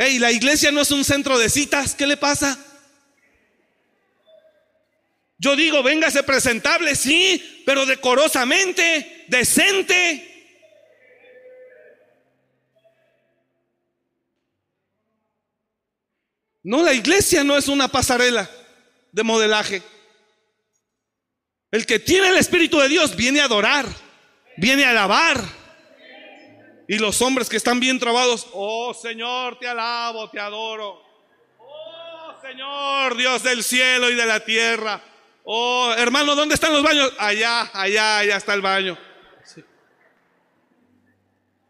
[0.00, 1.96] Hey, la iglesia no es un centro de citas.
[1.96, 2.56] ¿Qué le pasa?
[5.38, 10.24] Yo digo, véngase presentable, sí, pero decorosamente, decente.
[16.62, 18.48] No, la iglesia no es una pasarela
[19.10, 19.82] de modelaje.
[21.72, 23.86] El que tiene el Espíritu de Dios viene a adorar,
[24.56, 25.57] viene a alabar.
[26.90, 31.02] Y los hombres que están bien trabados, oh Señor, te alabo, te adoro.
[31.58, 35.04] Oh Señor, Dios del cielo y de la tierra.
[35.44, 37.12] Oh hermano, ¿dónde están los baños?
[37.18, 38.96] Allá, allá, allá está el baño.
[39.44, 39.62] Sí.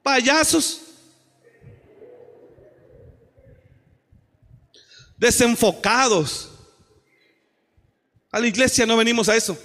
[0.05, 0.83] Payasos.
[5.17, 6.53] Desenfocados.
[8.31, 9.59] A la iglesia no venimos a eso.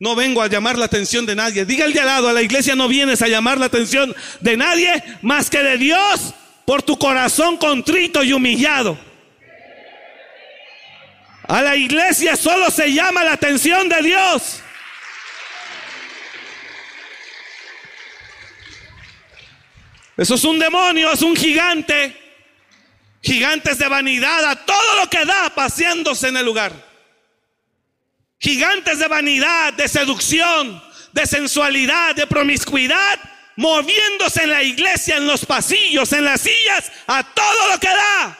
[0.00, 1.66] No vengo a llamar la atención de nadie.
[1.66, 5.04] Diga de al lado, a la iglesia no vienes a llamar la atención de nadie
[5.20, 6.32] más que de Dios
[6.64, 8.98] por tu corazón contrito y humillado.
[11.46, 14.62] A la iglesia solo se llama la atención de Dios.
[20.16, 22.16] Eso es un demonio, es un gigante.
[23.22, 26.89] Gigantes de vanidad a todo lo que da paseándose en el lugar.
[28.40, 33.20] Gigantes de vanidad, de seducción, de sensualidad, de promiscuidad,
[33.56, 38.38] moviéndose en la iglesia, en los pasillos, en las sillas, a todo lo que da.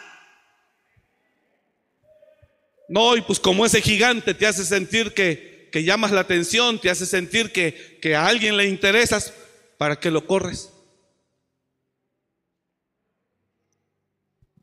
[2.88, 6.88] No, y pues como ese gigante te hace sentir que, que llamas la atención, te
[6.88, 9.34] hace sentir que, que a alguien le interesas,
[9.76, 10.70] ¿para que lo corres?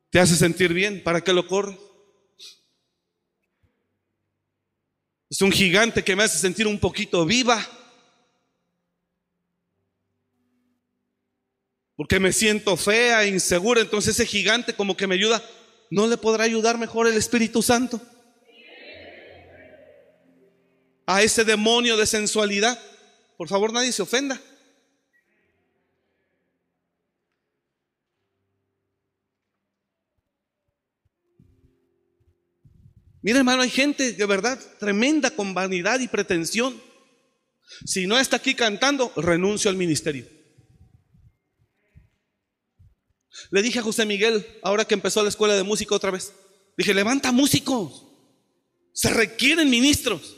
[0.09, 1.77] Te hace sentir bien, ¿para qué lo corres?
[5.29, 7.65] Es un gigante que me hace sentir un poquito viva.
[11.95, 13.81] Porque me siento fea, insegura.
[13.81, 15.43] Entonces ese gigante como que me ayuda.
[15.89, 18.01] ¿No le podrá ayudar mejor el Espíritu Santo?
[21.05, 22.79] A ese demonio de sensualidad.
[23.37, 24.39] Por favor, nadie se ofenda.
[33.27, 36.81] Mira, hermano, hay gente de verdad tremenda con vanidad y pretensión.
[37.85, 40.25] Si no está aquí cantando, renuncio al ministerio.
[43.51, 46.31] Le dije a José Miguel, ahora que empezó la escuela de música otra vez,
[46.77, 48.05] dije, levanta músicos.
[48.93, 50.37] Se requieren ministros.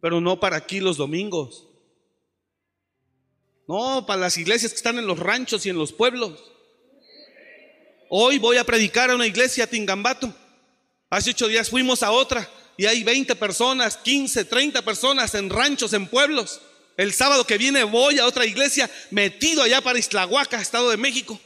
[0.00, 1.68] Pero no para aquí los domingos.
[3.68, 6.42] No, para las iglesias que están en los ranchos y en los pueblos.
[8.08, 10.34] Hoy voy a predicar a una iglesia a Tingambato.
[11.08, 15.92] Hace ocho días fuimos a otra y hay 20 personas, 15, 30 personas en ranchos,
[15.92, 16.60] en pueblos.
[16.96, 21.38] El sábado que viene voy a otra iglesia metido allá para Islahuaca, Estado de México.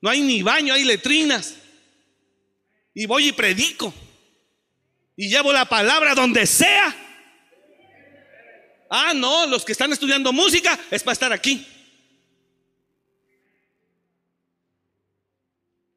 [0.00, 1.54] No hay ni baño, hay letrinas.
[2.94, 3.92] Y voy y predico.
[5.16, 6.94] Y llevo la palabra donde sea.
[8.90, 11.66] Ah, no, los que están estudiando música es para estar aquí.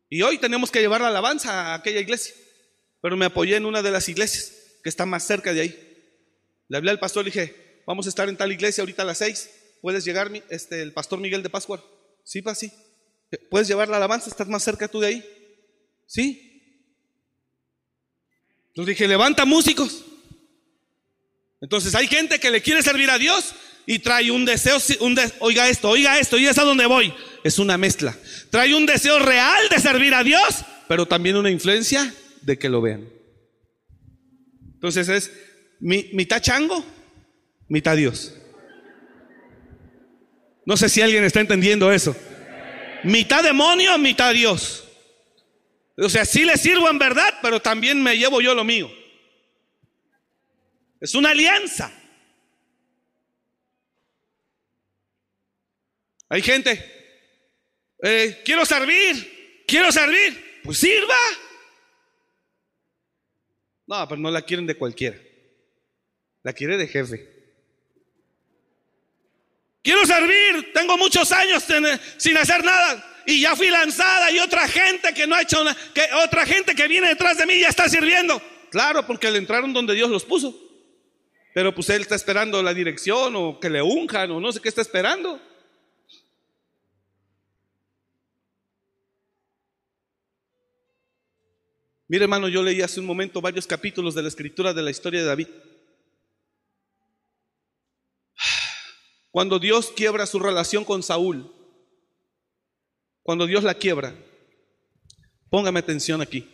[0.09, 2.33] Y hoy tenemos que llevar la alabanza a aquella iglesia.
[3.07, 4.51] Pero me apoyé en una de las iglesias
[4.83, 6.13] que está más cerca de ahí.
[6.67, 9.19] Le hablé al pastor y dije, vamos a estar en tal iglesia ahorita a las
[9.19, 9.49] seis.
[9.81, 11.81] ¿Puedes llegar, este, el pastor Miguel de Pascua?
[12.25, 12.69] Sí, pa, sí.
[13.49, 14.29] ¿Puedes llevar la alabanza?
[14.29, 15.25] ¿Estás más cerca tú de ahí?
[16.05, 16.83] Sí.
[18.71, 20.03] Entonces dije, levanta músicos.
[21.61, 23.55] Entonces hay gente que le quiere servir a Dios
[23.85, 27.13] y trae un deseo, un oiga esto, oiga esto, y es a donde voy.
[27.45, 28.13] Es una mezcla.
[28.49, 32.13] Trae un deseo real de servir a Dios, pero también una influencia
[32.47, 33.09] de que lo vean.
[34.75, 35.31] Entonces es
[35.81, 36.83] mi- mitad chango,
[37.67, 38.33] mitad Dios.
[40.65, 42.15] No sé si alguien está entendiendo eso.
[43.03, 44.85] Mitad demonio, mitad Dios.
[45.97, 48.89] O sea, sí le sirvo en verdad, pero también me llevo yo lo mío.
[51.01, 51.91] Es una alianza.
[56.29, 56.71] Hay gente,
[58.03, 61.15] eh, quiero servir, quiero servir, pues sirva.
[63.87, 65.17] No, pero no la quieren de cualquiera.
[66.43, 67.33] La quiere de jefe.
[69.81, 74.67] Quiero servir, tengo muchos años ten- sin hacer nada y ya fui lanzada y otra
[74.67, 77.69] gente que no ha hecho nada, que otra gente que viene detrás de mí ya
[77.69, 78.41] está sirviendo.
[78.69, 80.53] Claro, porque le entraron donde Dios los puso.
[81.53, 84.67] Pero pues él está esperando la dirección o que le unjan o no sé qué
[84.69, 85.41] está esperando.
[92.09, 95.19] Mire hermano, yo leí hace un momento varios capítulos de la escritura de la historia
[95.19, 95.47] de David.
[99.29, 101.53] Cuando Dios quiebra su relación con Saúl,
[103.21, 104.15] cuando Dios la quiebra,
[105.49, 106.49] póngame atención aquí,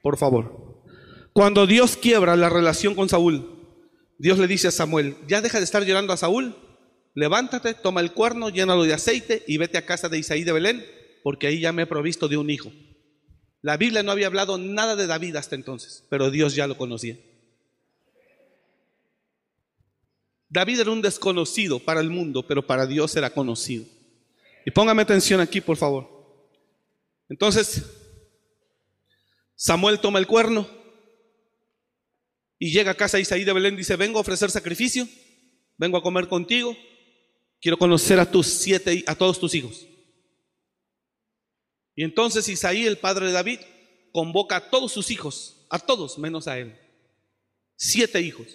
[0.00, 0.84] por favor.
[1.32, 3.50] Cuando Dios quiebra la relación con Saúl,
[4.18, 6.54] Dios le dice a Samuel, ya deja de estar llorando a Saúl,
[7.14, 10.86] levántate, toma el cuerno, llénalo de aceite y vete a casa de Isaí de Belén,
[11.24, 12.70] porque ahí ya me he provisto de un hijo.
[13.64, 17.16] La Biblia no había hablado nada de David hasta entonces, pero Dios ya lo conocía.
[20.50, 23.86] David era un desconocido para el mundo, pero para Dios era conocido.
[24.66, 26.06] Y póngame atención aquí, por favor.
[27.30, 27.82] Entonces,
[29.54, 30.68] Samuel toma el cuerno
[32.58, 35.08] y llega a casa de Isaí de Belén, dice, vengo a ofrecer sacrificio,
[35.78, 36.76] vengo a comer contigo,
[37.62, 39.86] quiero conocer a tus siete, a todos tus hijos.
[41.96, 43.60] Y entonces Isaí, el padre de David,
[44.12, 46.78] convoca a todos sus hijos, a todos menos a él.
[47.76, 48.46] Siete hijos.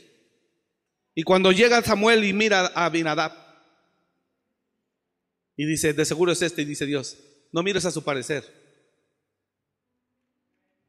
[1.15, 3.33] Y cuando llega Samuel y mira a Abinadab,
[5.57, 7.17] y dice, de seguro es este, y dice Dios,
[7.51, 8.45] no mires a su parecer.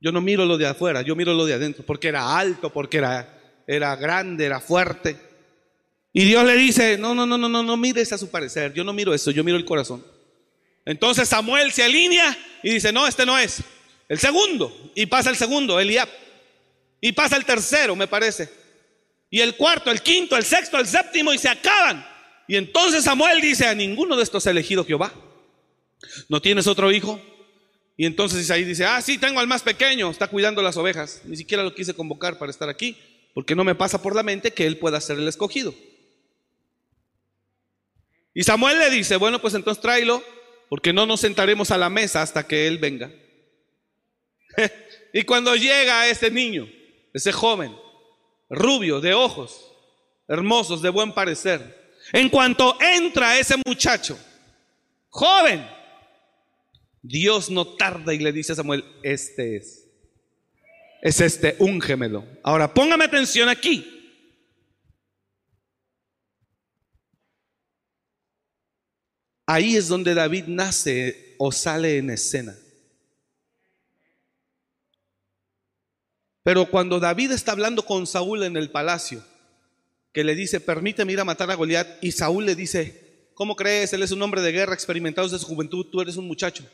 [0.01, 2.99] Yo no miro lo de afuera, yo miro lo de adentro, porque era alto, porque
[2.99, 5.17] era, era grande, era fuerte.
[6.13, 8.85] Y Dios le dice, no, no, no, no, no, no mires a su parecer, yo
[8.85, 10.05] no miro eso, yo miro el corazón.
[10.91, 13.63] Entonces Samuel se alinea y dice, no, este no es.
[14.09, 16.09] El segundo, y pasa el segundo, Eliab.
[17.01, 18.51] Y pasa el tercero, me parece.
[19.31, 22.05] Y el cuarto, el quinto, el sexto, el séptimo, y se acaban.
[22.49, 25.13] Y entonces Samuel dice, a ninguno de estos ha elegido Jehová.
[26.29, 27.23] ¿No tienes otro hijo?
[27.97, 31.21] Y entonces Isaí dice, ah, sí, tengo al más pequeño, está cuidando las ovejas.
[31.25, 32.99] Ni siquiera lo quise convocar para estar aquí,
[33.33, 35.73] porque no me pasa por la mente que él pueda ser el escogido.
[38.35, 40.25] Y Samuel le dice, bueno, pues entonces tráelo,
[40.71, 43.13] porque no nos sentaremos a la mesa hasta que él venga.
[45.13, 46.69] y cuando llega ese niño,
[47.13, 47.77] ese joven,
[48.49, 49.67] rubio, de ojos,
[50.29, 54.17] hermosos, de buen parecer, en cuanto entra ese muchacho,
[55.09, 55.69] joven,
[57.03, 59.89] Dios no tarda y le dice a Samuel, este es.
[61.03, 62.25] Es este, úngemelo.
[62.45, 64.00] Ahora, póngame atención aquí.
[69.53, 72.57] Ahí es donde David nace o sale en escena.
[76.45, 79.25] Pero cuando David está hablando con Saúl en el palacio,
[80.13, 83.93] que le dice, permíteme ir a matar a Goliat, y Saúl le dice, ¿cómo crees?
[83.93, 86.65] Él es un hombre de guerra experimentado desde su juventud, tú eres un muchacho.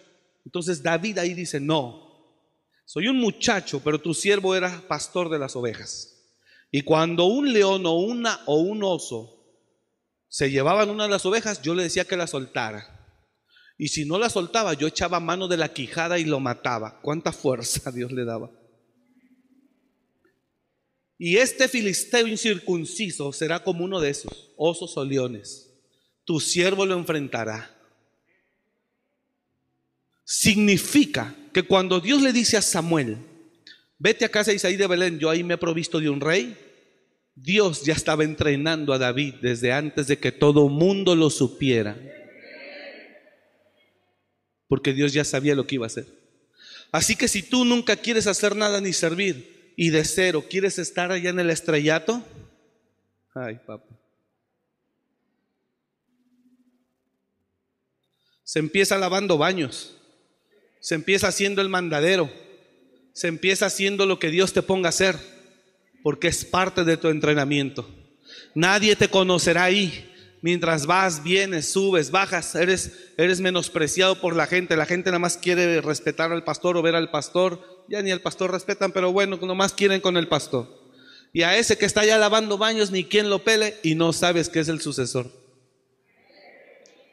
[0.44, 2.44] Entonces David ahí dice, no,
[2.84, 6.26] soy un muchacho, pero tu siervo era pastor de las ovejas.
[6.70, 9.35] Y cuando un león o una o un oso
[10.36, 12.86] se llevaban una de las ovejas, yo le decía que la soltara.
[13.78, 17.00] Y si no la soltaba, yo echaba mano de la quijada y lo mataba.
[17.00, 18.50] ¿Cuánta fuerza Dios le daba?
[21.16, 25.72] Y este filisteo incircunciso será como uno de esos osos o leones.
[26.26, 27.74] Tu siervo lo enfrentará.
[30.22, 33.16] Significa que cuando Dios le dice a Samuel,
[33.98, 36.65] vete a casa de Isaí de Belén, yo ahí me he provisto de un rey,
[37.36, 41.96] Dios ya estaba entrenando a David desde antes de que todo mundo lo supiera.
[44.66, 46.06] Porque Dios ya sabía lo que iba a hacer.
[46.90, 51.12] Así que si tú nunca quieres hacer nada ni servir y de cero quieres estar
[51.12, 52.24] allá en el estrellato,
[53.34, 53.94] ay papá.
[58.44, 59.98] Se empieza lavando baños,
[60.80, 62.32] se empieza haciendo el mandadero,
[63.12, 65.35] se empieza haciendo lo que Dios te ponga a hacer
[66.06, 67.84] porque es parte de tu entrenamiento.
[68.54, 70.08] Nadie te conocerá ahí.
[70.40, 74.76] Mientras vas, vienes, subes, bajas, eres, eres menospreciado por la gente.
[74.76, 77.84] La gente nada más quiere respetar al pastor o ver al pastor.
[77.88, 80.68] Ya ni al pastor respetan, pero bueno, nomás quieren con el pastor.
[81.32, 84.48] Y a ese que está ya lavando baños, ni quien lo pele y no sabes
[84.48, 85.28] que es el sucesor.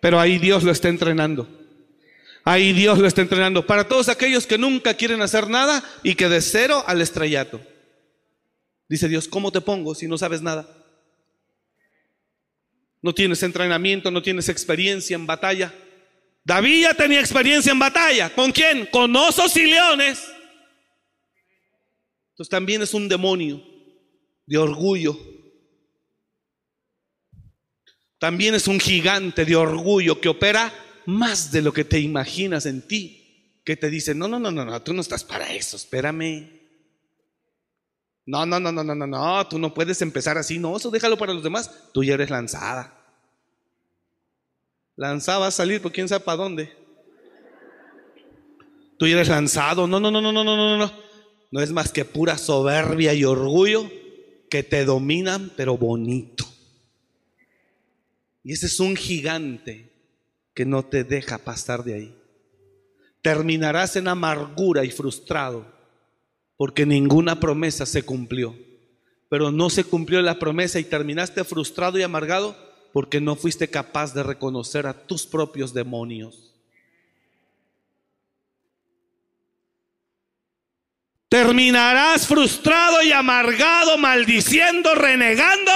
[0.02, 1.48] Pero ahí Dios lo está entrenando.
[2.44, 3.66] Ahí Dios lo está entrenando.
[3.66, 7.72] Para todos aquellos que nunca quieren hacer nada y que de cero al estrellato.
[8.94, 10.70] Dice Dios, ¿cómo te pongo si no sabes nada?
[13.02, 15.74] No tienes entrenamiento, no tienes experiencia en batalla.
[16.44, 18.32] David ya tenía experiencia en batalla.
[18.36, 18.86] ¿Con quién?
[18.86, 20.24] Con osos y leones.
[22.34, 23.64] Entonces también es un demonio
[24.46, 25.18] de orgullo,
[28.20, 30.72] también es un gigante de orgullo que opera
[31.08, 33.58] más de lo que te imaginas en ti.
[33.66, 36.62] Que te dice, no, no, no, no, no, tú no estás para eso, espérame.
[38.26, 41.17] No, no, no, no, no, no, no, tú no puedes empezar así, no, eso déjalo
[41.17, 42.97] para los demás, tú ya eres lanzada.
[44.95, 46.71] Lanzada a salir por quién sabe para dónde.
[48.97, 51.03] Tú ya eres lanzado, no, no, no, no, no, no, no, no.
[51.51, 53.89] No es más que pura soberbia y orgullo
[54.49, 56.45] que te dominan, pero bonito.
[58.43, 59.91] Y ese es un gigante
[60.53, 62.17] que no te deja pasar de ahí.
[63.21, 65.65] Terminarás en amargura y frustrado
[66.64, 68.57] porque ninguna promesa se cumplió.
[69.28, 72.55] Pero no se cumplió la promesa y terminaste frustrado y amargado
[72.93, 76.53] porque no fuiste capaz de reconocer a tus propios demonios.
[81.28, 85.74] Terminarás frustrado y amargado, maldiciendo, renegando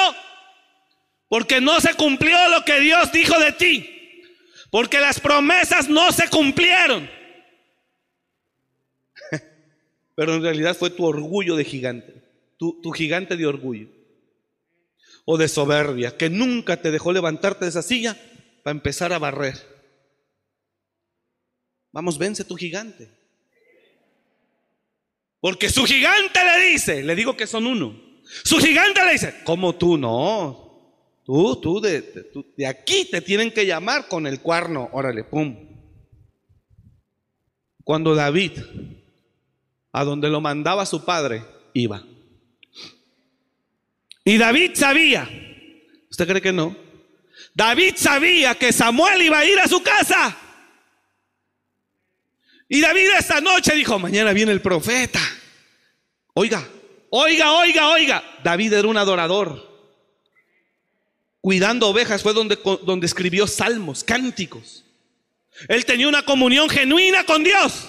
[1.27, 4.23] porque no se cumplió lo que Dios dijo de ti.
[4.71, 7.16] Porque las promesas no se cumplieron.
[10.18, 12.11] Pero en realidad fue tu orgullo de gigante.
[12.57, 13.88] Tu, tu, gigante de orgullo.
[15.26, 16.18] O de soberbia.
[16.18, 18.18] Que nunca te dejó levantarte de esa silla
[18.63, 19.55] para empezar a barrer.
[21.91, 23.07] Vamos, vence tu gigante.
[25.39, 27.95] Porque su gigante le dice, le digo que son uno.
[28.43, 31.22] Su gigante le dice, ¿cómo tú no?
[31.24, 34.89] Tú, tú de, de, aquí te tienen que llamar con el cuerno.
[34.93, 35.55] Órale, pum.
[37.84, 38.53] Cuando David,
[39.97, 41.43] a donde lo mandaba su padre,
[41.73, 42.03] iba.
[44.23, 45.27] Y David sabía,
[46.11, 46.77] ¿usted cree que no?
[47.55, 50.37] David sabía que Samuel iba a ir a su casa.
[52.69, 55.21] Y David esta noche dijo, mañana viene el profeta.
[56.35, 56.63] Oiga,
[57.09, 58.23] oiga, oiga, oiga.
[58.43, 59.65] David era un adorador
[61.41, 64.85] cuidando ovejas, fue donde, donde escribió salmos, cánticos.
[65.67, 67.87] Él tenía una comunión genuina con Dios.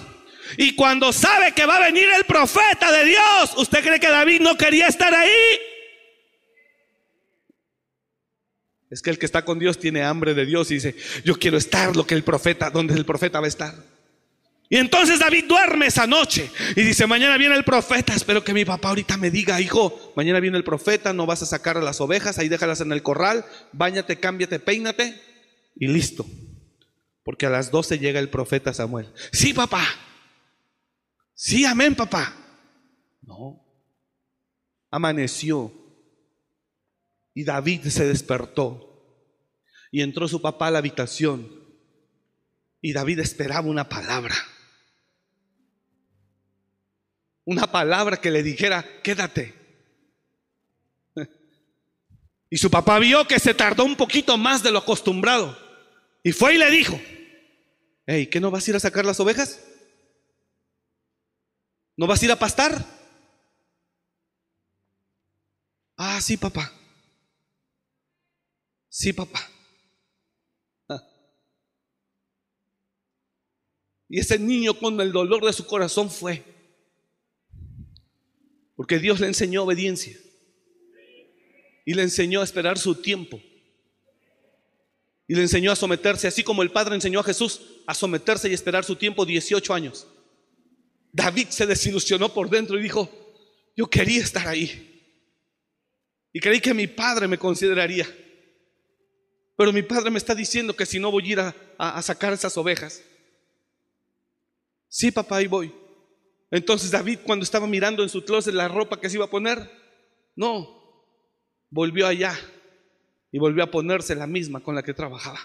[0.57, 4.41] Y cuando sabe que va a venir el profeta de Dios, ¿usted cree que David
[4.41, 5.59] no quería estar ahí?
[8.89, 11.57] Es que el que está con Dios tiene hambre de Dios y dice, yo quiero
[11.57, 13.75] estar lo que el profeta, donde el profeta va a estar.
[14.71, 18.65] Y entonces David duerme esa noche y dice, mañana viene el profeta, espero que mi
[18.65, 22.01] papá ahorita me diga, hijo, mañana viene el profeta, no vas a sacar a las
[22.01, 25.19] ovejas, ahí déjalas en el corral, bañate, cámbiate, peínate
[25.75, 26.25] y listo.
[27.23, 29.07] Porque a las 12 llega el profeta Samuel.
[29.31, 29.83] Sí, papá.
[31.41, 32.35] Sí, amén, papá.
[33.21, 33.65] No.
[34.91, 35.71] Amaneció
[37.33, 38.85] y David se despertó
[39.89, 41.49] y entró su papá a la habitación
[42.81, 44.35] y David esperaba una palabra
[47.45, 49.55] una palabra que le dijera, quédate.
[52.51, 55.57] Y su papá vio que se tardó un poquito más de lo acostumbrado.
[56.21, 56.99] Y fue y le dijo,
[58.07, 59.68] hey, ¿qué no vas a ir a sacar las ovejas?
[61.99, 62.85] ¿No vas a ir a pastar?
[65.97, 66.71] Ah, sí, papá.
[68.87, 69.51] Sí, papá.
[74.07, 76.41] Y ese niño con el dolor de su corazón fue.
[78.77, 80.17] Porque Dios le enseñó obediencia.
[81.85, 83.41] Y le enseñó a esperar su tiempo.
[85.27, 88.53] Y le enseñó a someterse, así como el Padre enseñó a Jesús a someterse y
[88.53, 90.07] esperar su tiempo 18 años.
[91.11, 93.09] David se desilusionó por dentro y dijo,
[93.75, 94.85] yo quería estar ahí.
[96.31, 98.07] Y creí que mi padre me consideraría.
[99.57, 101.39] Pero mi padre me está diciendo que si no voy a ir
[101.77, 103.03] a, sacar esas ovejas.
[104.87, 105.73] Sí, papá, ahí voy.
[106.51, 109.69] Entonces David cuando estaba mirando en su closet la ropa que se iba a poner,
[110.35, 111.05] no,
[111.69, 112.39] volvió allá
[113.31, 115.39] y volvió a ponerse la misma con la que trabajaba.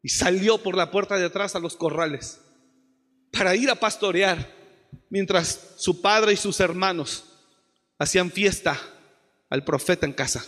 [0.00, 2.40] y salió por la puerta de atrás a los corrales
[3.32, 4.54] para ir a pastorear
[5.10, 7.24] mientras su padre y sus hermanos
[7.98, 8.80] hacían fiesta
[9.50, 10.44] al profeta en casa.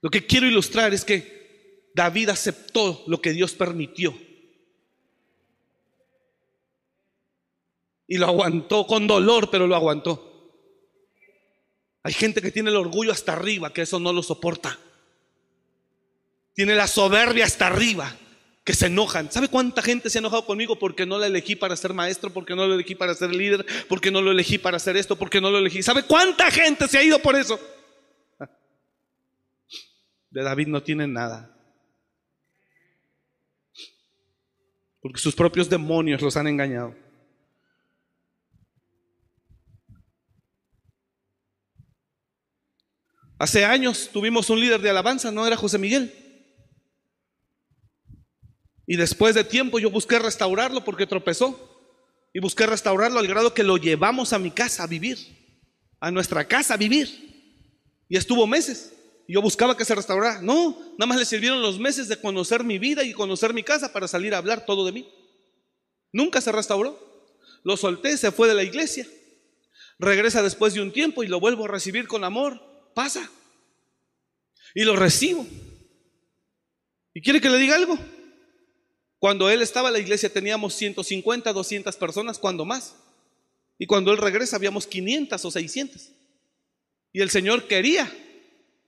[0.00, 4.16] Lo que quiero ilustrar es que David aceptó lo que Dios permitió.
[8.08, 10.28] Y lo aguantó con dolor, pero lo aguantó.
[12.02, 14.78] Hay gente que tiene el orgullo hasta arriba, que eso no lo soporta.
[16.52, 18.14] Tiene la soberbia hasta arriba,
[18.64, 19.30] que se enojan.
[19.32, 22.54] ¿Sabe cuánta gente se ha enojado conmigo porque no la elegí para ser maestro, porque
[22.54, 25.50] no lo elegí para ser líder, porque no lo elegí para hacer esto, porque no
[25.50, 25.82] lo elegí?
[25.82, 27.58] ¿Sabe cuánta gente se ha ido por eso?
[30.30, 31.48] De David no tienen nada.
[35.00, 36.94] Porque sus propios demonios los han engañado.
[43.38, 46.21] Hace años tuvimos un líder de alabanza, no era José Miguel.
[48.86, 51.68] Y después de tiempo yo busqué restaurarlo porque tropezó.
[52.34, 55.18] Y busqué restaurarlo al grado que lo llevamos a mi casa a vivir.
[56.00, 57.32] A nuestra casa a vivir.
[58.08, 58.92] Y estuvo meses.
[59.28, 60.40] Y yo buscaba que se restaurara.
[60.42, 63.92] No, nada más le sirvieron los meses de conocer mi vida y conocer mi casa
[63.92, 65.08] para salir a hablar todo de mí.
[66.12, 66.98] Nunca se restauró.
[67.64, 69.06] Lo solté, se fue de la iglesia.
[69.98, 72.60] Regresa después de un tiempo y lo vuelvo a recibir con amor
[72.94, 73.30] pasa.
[74.74, 75.46] Y lo recibo.
[77.14, 77.98] ¿Y quiere que le diga algo?
[79.22, 82.96] Cuando él estaba en la iglesia teníamos 150, 200 personas, cuando más.
[83.78, 86.10] Y cuando él regresa habíamos 500 o 600.
[87.12, 88.12] Y el Señor quería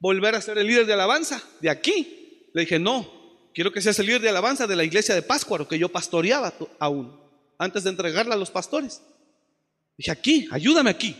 [0.00, 2.48] volver a ser el líder de alabanza de aquí.
[2.52, 3.08] Le dije, no,
[3.54, 6.52] quiero que seas el líder de alabanza de la iglesia de Páscuaro, que yo pastoreaba
[6.80, 7.16] aún,
[7.56, 9.02] antes de entregarla a los pastores.
[9.96, 11.14] Dije, aquí, ayúdame aquí.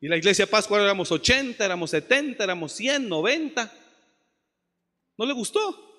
[0.00, 3.72] Y la iglesia Pascua éramos 80, éramos 70, éramos 100, 90.
[5.18, 5.93] No le gustó.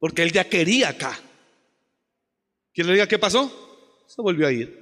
[0.00, 1.16] Porque él ya quería acá.
[2.72, 4.04] ¿Quién le diga qué pasó?
[4.08, 4.80] Se volvió a ir.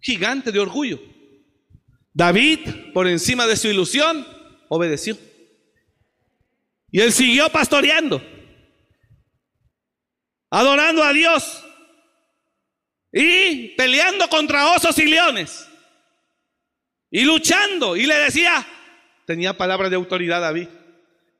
[0.00, 1.00] Gigante de orgullo.
[2.12, 4.26] David, por encima de su ilusión,
[4.68, 5.16] obedeció.
[6.90, 8.22] Y él siguió pastoreando,
[10.48, 11.64] adorando a Dios
[13.12, 15.68] y peleando contra osos y leones.
[17.10, 17.96] Y luchando.
[17.96, 18.66] Y le decía,
[19.26, 20.68] tenía palabras de autoridad David.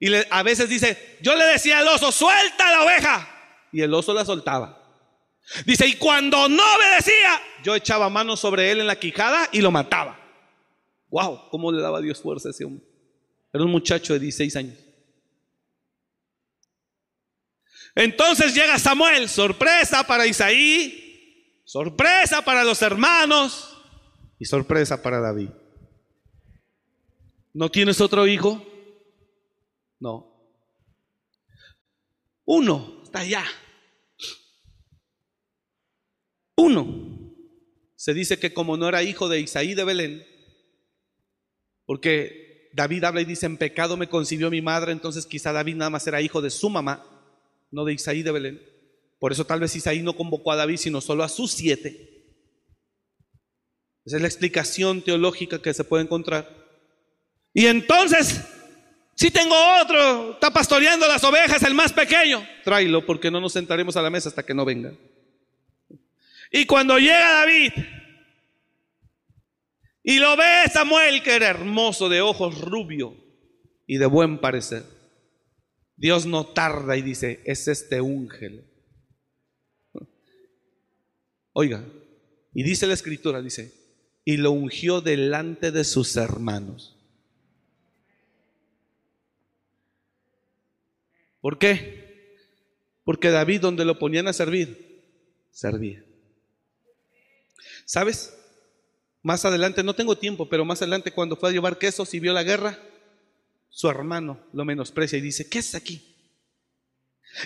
[0.01, 3.29] Y a veces dice, yo le decía al oso, suelta la oveja.
[3.73, 4.81] Y el oso la soltaba.
[5.67, 9.71] Dice, y cuando no obedecía, yo echaba mano sobre él en la quijada y lo
[9.71, 10.21] mataba.
[11.11, 12.85] Wow, cómo le daba Dios fuerza a ese hombre.
[13.53, 14.79] Era un muchacho de 16 años.
[17.95, 21.05] Entonces llega Samuel, sorpresa para Isaí,
[21.65, 23.77] Sorpresa para los hermanos
[24.39, 25.49] y sorpresa para David.
[27.55, 28.63] ¿No tienes otro hijo?
[30.01, 30.35] No.
[32.45, 33.45] Uno está allá.
[36.57, 37.33] Uno.
[37.95, 40.27] Se dice que como no era hijo de Isaí de Belén,
[41.87, 45.91] porque David habla y dice, en pecado me concibió mi madre, entonces quizá David nada
[45.91, 47.07] más era hijo de su mamá,
[47.71, 48.61] no de Isaí de Belén.
[49.21, 52.11] Por eso tal vez Isaí no convocó a David, sino solo a sus siete.
[54.05, 56.64] Esa es la explicación teológica que se puede encontrar.
[57.55, 58.43] Y entonces,
[59.15, 63.97] si tengo otro, está pastoreando las ovejas, el más pequeño, tráelo porque no nos sentaremos
[63.97, 64.93] a la mesa hasta que no venga.
[66.51, 67.73] Y cuando llega David
[70.03, 73.17] y lo ve Samuel, que era hermoso, de ojos rubio
[73.87, 74.85] y de buen parecer,
[75.97, 78.65] Dios no tarda y dice, es este úngel
[81.57, 81.85] Oiga,
[82.53, 83.73] y dice la escritura, dice,
[84.25, 86.94] y lo ungió delante de sus hermanos.
[91.45, 92.39] ¿Por qué?
[93.05, 95.03] Porque David donde lo ponían a servir,
[95.51, 96.03] servía.
[97.85, 98.35] ¿Sabes?
[99.21, 102.33] Más adelante, no tengo tiempo, pero más adelante cuando fue a llevar quesos y vio
[102.33, 102.79] la guerra,
[103.69, 106.17] su hermano lo menosprecia y dice, ¿qué es aquí?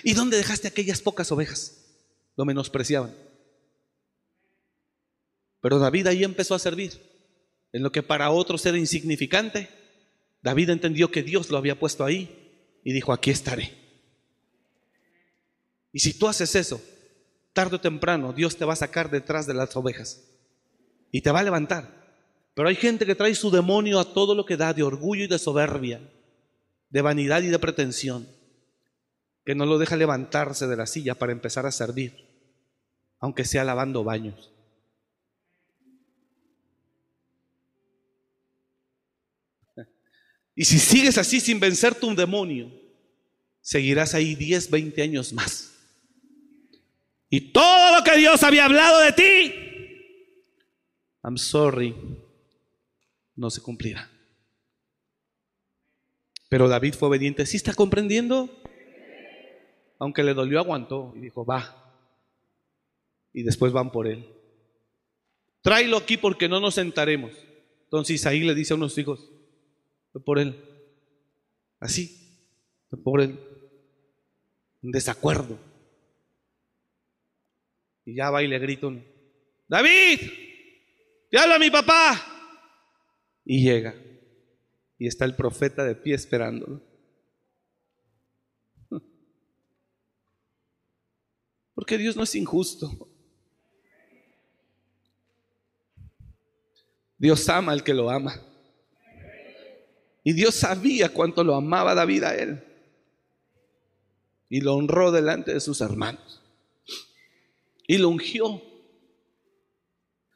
[0.05, 1.85] ¿Y dónde dejaste aquellas pocas ovejas?
[2.37, 3.13] Lo menospreciaban.
[5.61, 6.93] Pero David ahí empezó a servir.
[7.73, 9.69] En lo que para otros era insignificante,
[10.41, 13.88] David entendió que Dios lo había puesto ahí y dijo, aquí estaré.
[15.99, 16.81] Y si tú haces eso,
[17.53, 20.23] tarde o temprano Dios te va a sacar detrás de las ovejas
[21.11, 21.93] y te va a levantar.
[22.55, 25.27] Pero hay gente que trae su demonio a todo lo que da de orgullo y
[25.27, 26.01] de soberbia,
[26.89, 28.29] de vanidad y de pretensión,
[29.45, 32.29] que no lo deja levantarse de la silla para empezar a servir,
[33.19, 34.53] aunque sea lavando baños.
[40.55, 42.71] Y si sigues así sin vencer tu demonio,
[43.61, 45.78] seguirás ahí 10, 20 años más.
[47.31, 49.55] Y todo lo que Dios había hablado de ti,
[51.23, 51.95] I'm sorry,
[53.37, 54.11] no se cumplirá.
[56.49, 57.45] Pero David fue obediente.
[57.47, 58.49] ¿Sí está comprendiendo?
[59.99, 61.95] Aunque le dolió, aguantó y dijo, va.
[63.33, 64.27] Y después van por él.
[65.61, 67.33] Tráelo aquí porque no nos sentaremos.
[67.85, 69.31] Entonces Isaí le dice a unos hijos,
[70.25, 70.57] por él.
[71.81, 72.39] Así,
[73.05, 73.39] por él.
[74.83, 75.59] Un desacuerdo.
[78.09, 78.89] Y ya va y le grita
[79.69, 80.19] David,
[81.31, 82.19] te habla mi papá.
[83.45, 83.95] Y llega.
[84.97, 86.81] Y está el profeta de pie esperándolo.
[91.75, 93.11] Porque Dios no es injusto.
[97.19, 98.43] Dios ama al que lo ama.
[100.25, 102.65] Y Dios sabía cuánto lo amaba David a él.
[104.49, 106.38] Y lo honró delante de sus hermanos.
[107.89, 108.63] Y lo ungió.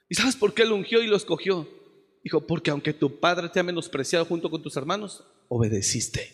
[0.09, 1.69] ¿Y sabes por qué lo ungió y lo escogió?
[2.25, 6.33] Dijo, porque aunque tu padre te ha menospreciado junto con tus hermanos, obedeciste.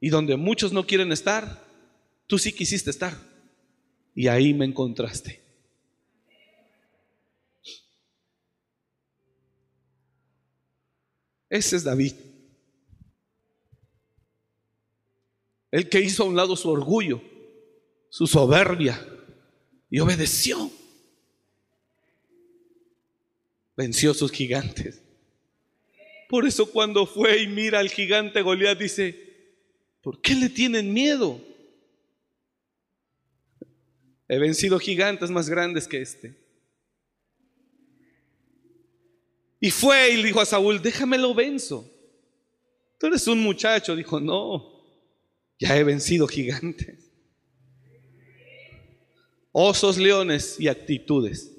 [0.00, 1.64] Y donde muchos no quieren estar,
[2.26, 3.16] tú sí quisiste estar.
[4.14, 5.40] Y ahí me encontraste.
[11.48, 12.14] Ese es David.
[15.70, 17.20] El que hizo a un lado su orgullo,
[18.10, 19.00] su soberbia,
[19.90, 20.70] y obedeció.
[23.76, 25.02] Venció a sus gigantes.
[26.28, 29.54] Por eso cuando fue y mira al gigante Goliat dice,
[30.02, 31.40] ¿por qué le tienen miedo?
[34.28, 36.36] He vencido gigantes más grandes que este.
[39.60, 41.90] Y fue y dijo a Saúl, déjamelo venzo.
[42.98, 43.94] Tú eres un muchacho.
[43.94, 44.72] Dijo, no,
[45.58, 47.05] ya he vencido gigantes.
[49.58, 51.50] Osos, leones y actitudes.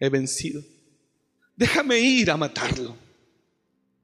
[0.00, 0.64] He vencido.
[1.54, 2.96] Déjame ir a matarlo.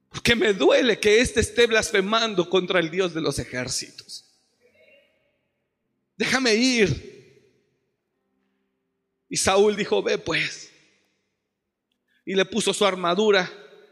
[0.07, 4.23] Porque me duele que éste esté blasfemando contra el Dios de los ejércitos.
[6.15, 7.51] Déjame ir.
[9.27, 10.71] Y Saúl dijo, ve pues
[12.25, 13.51] y le puso su armadura.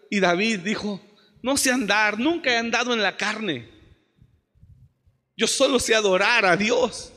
[0.09, 1.01] Y David dijo,
[1.41, 3.69] no sé andar, nunca he andado en la carne.
[5.35, 7.11] Yo solo sé adorar a Dios.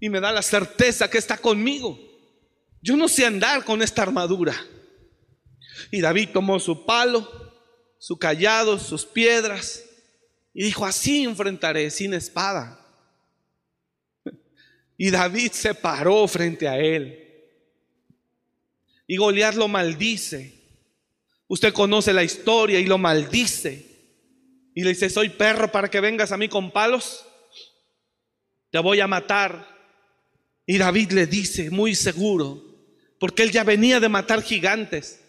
[0.00, 1.98] Y me da la certeza que está conmigo.
[2.82, 4.54] Yo no sé andar con esta armadura.
[5.90, 7.28] Y David tomó su palo,
[7.98, 9.84] su callado, sus piedras.
[10.54, 12.80] Y dijo, así enfrentaré sin espada.
[14.98, 17.22] Y David se paró frente a él.
[19.06, 20.54] Y Goliat lo maldice.
[21.48, 23.86] Usted conoce la historia y lo maldice.
[24.74, 27.26] Y le dice, soy perro para que vengas a mí con palos.
[28.70, 29.75] Te voy a matar.
[30.66, 32.62] Y David le dice, muy seguro,
[33.20, 35.20] porque él ya venía de matar gigantes.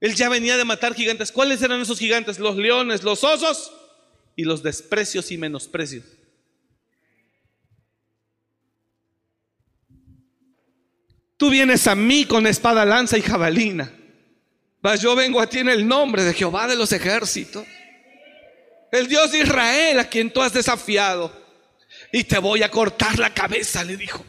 [0.00, 1.32] Él ya venía de matar gigantes.
[1.32, 2.38] ¿Cuáles eran esos gigantes?
[2.38, 3.72] Los leones, los osos
[4.36, 6.04] y los desprecios y menosprecios.
[11.36, 13.92] Tú vienes a mí con espada, lanza y jabalina.
[14.80, 17.66] Mas yo vengo a ti en el nombre de Jehová de los ejércitos.
[18.92, 21.43] El Dios de Israel a quien tú has desafiado.
[22.16, 24.24] Y te voy a cortar la cabeza, le dijo.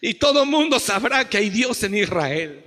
[0.00, 2.64] Y todo el mundo sabrá que hay Dios en Israel.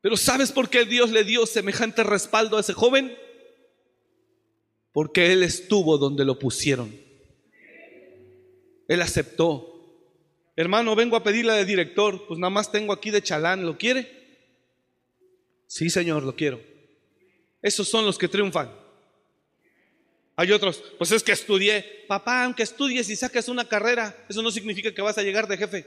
[0.00, 3.16] Pero ¿sabes por qué Dios le dio semejante respaldo a ese joven?
[4.90, 6.92] Porque Él estuvo donde lo pusieron.
[8.88, 9.94] Él aceptó.
[10.56, 14.10] Hermano, vengo a pedirle de director, pues nada más tengo aquí de chalán, ¿lo quiere?
[15.68, 16.69] Sí, Señor, lo quiero.
[17.62, 18.70] Esos son los que triunfan.
[20.36, 22.04] Hay otros, pues es que estudié.
[22.08, 25.58] Papá, aunque estudies y saques una carrera, eso no significa que vas a llegar de
[25.58, 25.86] jefe.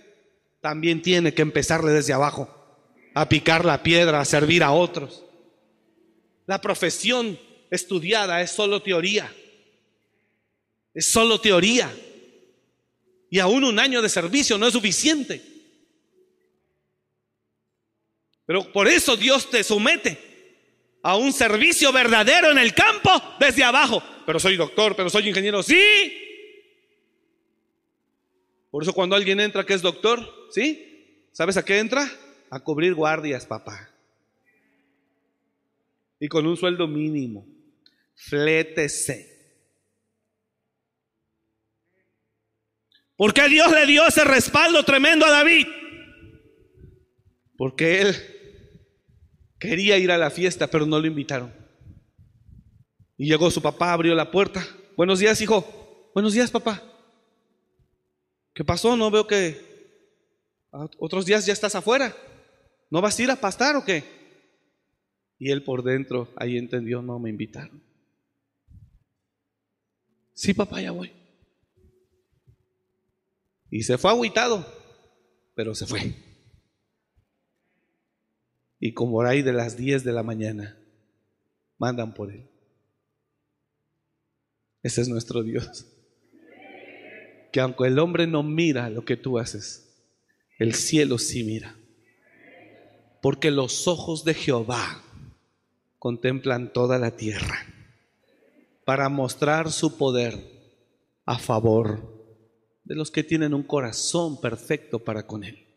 [0.61, 2.53] También tiene que empezarle desde abajo,
[3.15, 5.23] a picar la piedra, a servir a otros.
[6.45, 7.39] La profesión
[7.71, 9.33] estudiada es solo teoría.
[10.93, 11.91] Es solo teoría.
[13.31, 15.41] Y aún un año de servicio no es suficiente.
[18.45, 20.32] Pero por eso Dios te somete
[21.03, 24.01] a un servicio verdadero en el campo desde abajo.
[24.25, 25.61] Pero soy doctor, pero soy ingeniero.
[25.61, 26.19] Sí.
[28.71, 31.27] Por eso cuando alguien entra que es doctor, ¿sí?
[31.31, 32.09] ¿Sabes a qué entra?
[32.49, 33.91] A cubrir guardias, papá.
[36.19, 37.53] Y con un sueldo mínimo
[38.15, 39.31] flétese.
[43.15, 45.67] ¿Por qué Dios le dio ese respaldo tremendo a David?
[47.57, 48.15] Porque él
[49.63, 51.53] quería ir a la fiesta, pero no lo invitaron.
[53.17, 54.67] Y llegó su papá, abrió la puerta.
[54.97, 56.11] Buenos días, hijo.
[56.13, 56.83] Buenos días, papá.
[58.53, 58.97] ¿Qué pasó?
[58.97, 59.61] No veo que
[60.99, 62.13] otros días ya estás afuera.
[62.91, 64.03] ¿No vas a ir a pastar o qué?
[65.39, 67.81] Y él por dentro ahí entendió, no me invitaron.
[70.33, 71.11] Sí, papá, ya voy.
[73.71, 74.65] Y se fue agüitado,
[75.55, 76.13] pero se fue.
[78.85, 80.77] Y como ahí de las 10 de la mañana,
[81.77, 82.49] mandan por él.
[84.81, 85.85] Ese es nuestro Dios.
[87.53, 89.89] Que aunque el hombre no mira lo que tú haces,
[90.59, 91.77] el cielo sí mira.
[93.21, 95.01] Porque los ojos de Jehová
[95.97, 97.65] contemplan toda la tierra
[98.83, 100.37] para mostrar su poder
[101.23, 102.01] a favor
[102.83, 105.72] de los que tienen un corazón perfecto para con Él.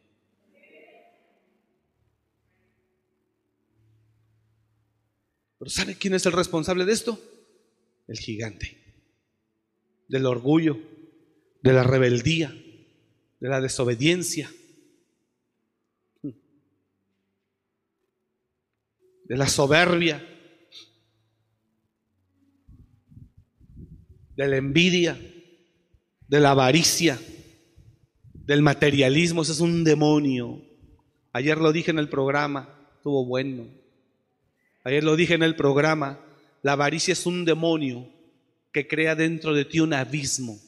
[5.59, 7.19] Pero ¿sabe quién es el responsable de esto?
[8.07, 8.87] El gigante
[10.09, 10.79] del orgullo,
[11.63, 12.55] de la rebeldía,
[13.41, 14.49] de la desobediencia,
[16.23, 16.35] de
[19.37, 20.25] la soberbia,
[24.37, 25.19] de la envidia,
[26.29, 27.19] de la avaricia,
[28.33, 29.43] del materialismo.
[29.43, 30.63] Ese es un demonio.
[31.33, 33.67] Ayer lo dije en el programa, estuvo bueno.
[34.87, 36.25] Ayer lo dije en el programa,
[36.63, 38.09] la avaricia es un demonio
[38.73, 40.61] que crea dentro de ti un abismo,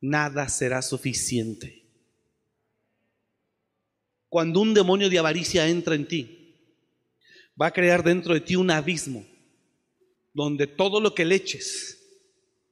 [0.00, 1.84] nada será suficiente.
[4.28, 6.56] Cuando un demonio de avaricia entra en ti,
[7.60, 9.24] va a crear dentro de ti un abismo
[10.32, 12.00] donde todo lo que le eches,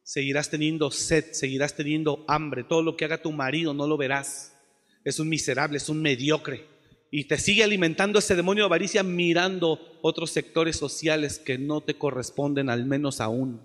[0.02, 4.56] seguirás teniendo sed, seguirás teniendo hambre, todo lo que haga tu marido no lo verás.
[5.04, 6.77] Es un miserable, es un mediocre.
[7.10, 11.94] Y te sigue alimentando ese demonio de avaricia mirando otros sectores sociales que no te
[11.94, 13.60] corresponden, al menos aún.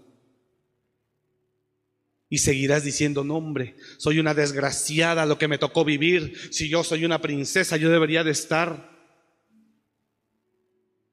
[2.29, 6.35] Y seguirás diciendo, no hombre, soy una desgraciada lo que me tocó vivir.
[6.51, 8.91] Si yo soy una princesa, yo debería de estar.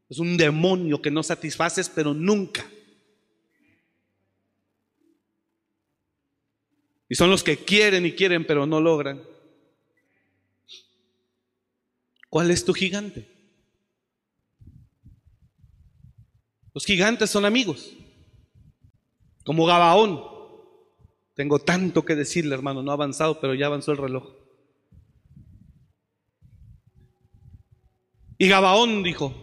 [0.08, 2.64] Es un demonio que no satisfaces, pero nunca.
[7.08, 9.20] Y son los que quieren y quieren, pero no logran.
[12.30, 13.28] ¿Cuál es tu gigante?
[16.72, 17.92] Los gigantes son amigos,
[19.44, 20.22] como Gabaón.
[21.34, 24.32] Tengo tanto que decirle, hermano, no ha avanzado, pero ya avanzó el reloj.
[28.38, 29.34] Y Gabaón dijo,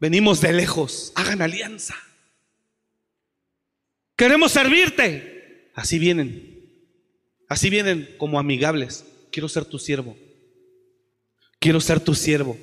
[0.00, 1.94] venimos de lejos, hagan alianza.
[4.16, 5.70] Queremos servirte.
[5.74, 6.72] Así vienen,
[7.48, 9.06] así vienen como amigables.
[9.30, 10.16] Quiero ser tu siervo.
[11.58, 12.56] Quiero ser tu siervo.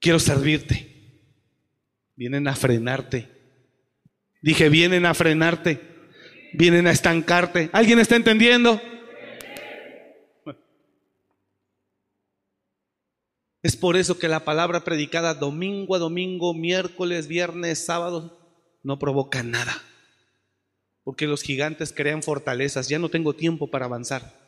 [0.00, 0.88] Quiero servirte.
[2.16, 3.28] Vienen a frenarte.
[4.40, 5.92] Dije, vienen a frenarte
[6.52, 7.70] vienen a estancarte.
[7.72, 8.80] ¿Alguien está entendiendo?
[13.62, 18.38] Es por eso que la palabra predicada domingo a domingo, miércoles, viernes, sábado,
[18.82, 19.80] no provoca nada.
[21.04, 22.88] Porque los gigantes crean fortalezas.
[22.88, 24.40] Ya no tengo tiempo para avanzar.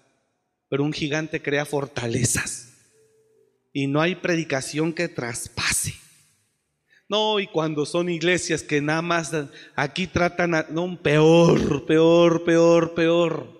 [0.68, 2.73] Pero un gigante crea fortalezas.
[3.74, 5.94] Y no hay predicación que traspase.
[7.08, 9.32] No, y cuando son iglesias que nada más
[9.76, 13.54] aquí tratan a, no, peor, peor, peor, peor.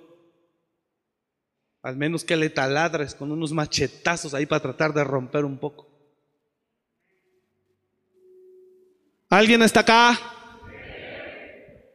[1.83, 5.91] Al menos que le taladres con unos machetazos ahí para tratar de romper un poco.
[9.29, 10.19] ¿Alguien está acá?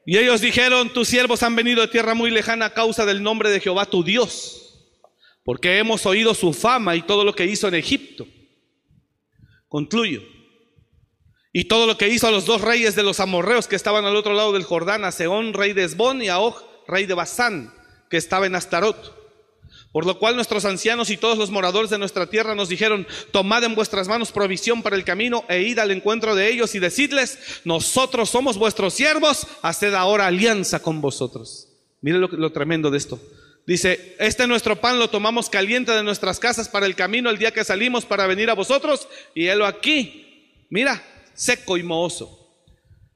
[0.05, 3.49] Y ellos dijeron, tus siervos han venido de tierra muy lejana a causa del nombre
[3.49, 4.68] de Jehová tu Dios,
[5.49, 8.27] porque hemos oído su fama y todo lo que hizo en Egipto.
[9.67, 10.21] Concluyo.
[11.51, 14.15] Y todo lo que hizo a los dos reyes de los amorreos que estaban al
[14.15, 16.55] otro lado del Jordán, a Seón, rey de Esbón, y a Og,
[16.87, 17.73] rey de Basán,
[18.11, 19.17] que estaba en Astarot.
[19.91, 23.63] Por lo cual nuestros ancianos y todos los moradores de nuestra tierra nos dijeron, tomad
[23.63, 27.39] en vuestras manos provisión para el camino e id al encuentro de ellos y decidles,
[27.65, 31.69] nosotros somos vuestros siervos, haced ahora alianza con vosotros.
[32.01, 33.19] Mire lo, lo tremendo de esto.
[33.69, 37.51] Dice, este nuestro pan lo tomamos caliente de nuestras casas para el camino el día
[37.51, 40.65] que salimos para venir a vosotros y helo aquí.
[40.71, 41.03] Mira,
[41.35, 42.51] seco y mohoso.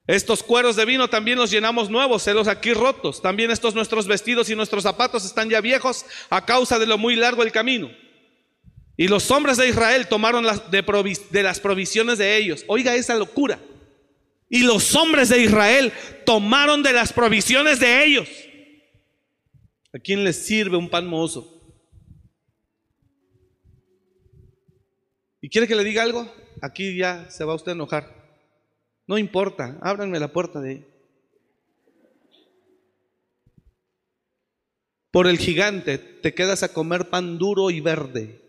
[0.06, 3.20] Estos cueros de vino también los llenamos nuevos, celos aquí rotos.
[3.20, 7.16] También estos nuestros vestidos y nuestros zapatos están ya viejos a causa de lo muy
[7.16, 7.90] largo del camino.
[8.96, 10.84] Y los hombres de Israel tomaron las de,
[11.32, 12.64] de las provisiones de ellos.
[12.68, 13.58] Oiga esa locura.
[14.52, 15.92] Y los hombres de Israel
[16.28, 18.30] tomaron de las provisiones de ellos.
[19.94, 21.62] ¿A quién le sirve un pan mozo?
[25.40, 26.28] ¿Y quiere que le diga algo?
[26.62, 28.24] Aquí ya se va usted a enojar.
[29.06, 30.88] No importa, ábranme la puerta de ahí.
[35.12, 38.42] Por el gigante te quedas a comer pan duro y verde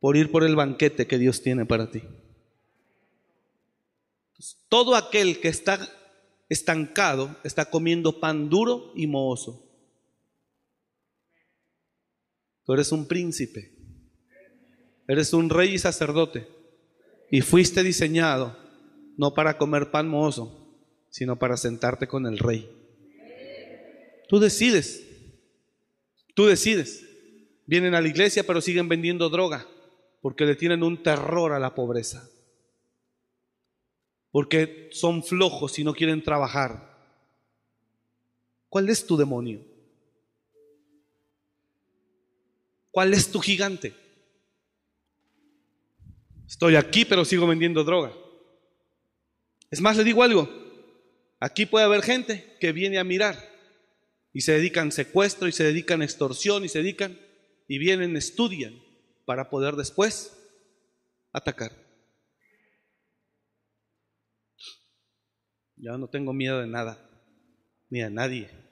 [0.00, 2.02] por ir por el banquete que Dios tiene para ti.
[4.68, 5.78] Todo aquel que está
[6.50, 9.64] estancado está comiendo pan duro y mohoso.
[12.64, 13.72] Tú eres un príncipe,
[15.06, 16.48] eres un rey y sacerdote
[17.30, 18.56] y fuiste diseñado
[19.16, 20.76] no para comer pan mohoso,
[21.10, 22.70] sino para sentarte con el rey.
[24.28, 25.04] Tú decides,
[26.34, 27.04] tú decides.
[27.66, 29.66] Vienen a la iglesia pero siguen vendiendo droga
[30.20, 32.28] porque le tienen un terror a la pobreza
[34.34, 36.92] porque son flojos y no quieren trabajar.
[38.68, 39.64] ¿Cuál es tu demonio?
[42.94, 43.92] ¿Cuál es tu gigante?
[46.46, 48.12] Estoy aquí, pero sigo vendiendo droga.
[49.68, 50.48] Es más, le digo algo.
[51.40, 53.36] Aquí puede haber gente que viene a mirar
[54.32, 57.18] y se dedican secuestro y se dedican extorsión y se dedican
[57.66, 58.80] y vienen, estudian
[59.24, 60.38] para poder después
[61.32, 61.72] atacar.
[65.74, 67.10] Ya no tengo miedo de nada,
[67.90, 68.63] ni a nadie.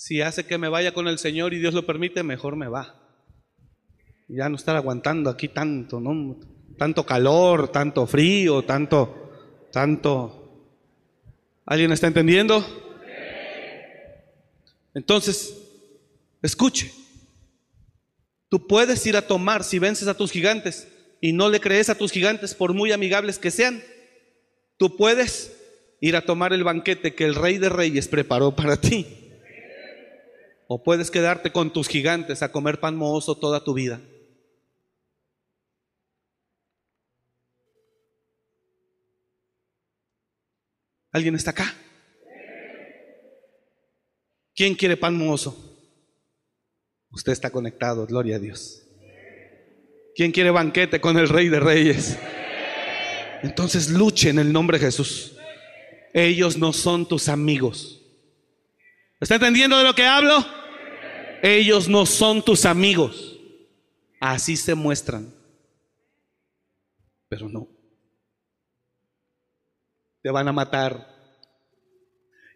[0.00, 2.98] Si hace que me vaya con el Señor y Dios lo permite, mejor me va.
[4.28, 6.40] Ya no estar aguantando aquí tanto, ¿no?
[6.78, 10.72] Tanto calor, tanto frío, tanto, tanto.
[11.66, 12.64] ¿Alguien está entendiendo?
[14.94, 15.54] Entonces,
[16.40, 16.90] escuche.
[18.48, 20.88] Tú puedes ir a tomar si vences a tus gigantes
[21.20, 23.82] y no le crees a tus gigantes por muy amigables que sean
[24.78, 25.54] Tú puedes
[26.00, 29.19] ir a tomar el banquete que el rey de reyes preparó para ti.
[30.72, 34.00] O puedes quedarte con tus gigantes a comer pan mohoso toda tu vida.
[41.10, 41.74] ¿Alguien está acá?
[44.54, 45.76] ¿Quién quiere pan mohoso?
[47.10, 48.86] Usted está conectado, gloria a Dios.
[50.14, 52.16] ¿Quién quiere banquete con el Rey de Reyes?
[53.42, 55.36] Entonces luche en el nombre de Jesús.
[56.14, 58.06] Ellos no son tus amigos.
[59.18, 60.59] ¿Está entendiendo de lo que hablo?
[61.42, 63.38] Ellos no son tus amigos.
[64.20, 65.32] Así se muestran.
[67.28, 67.68] Pero no.
[70.22, 71.06] Te van a matar.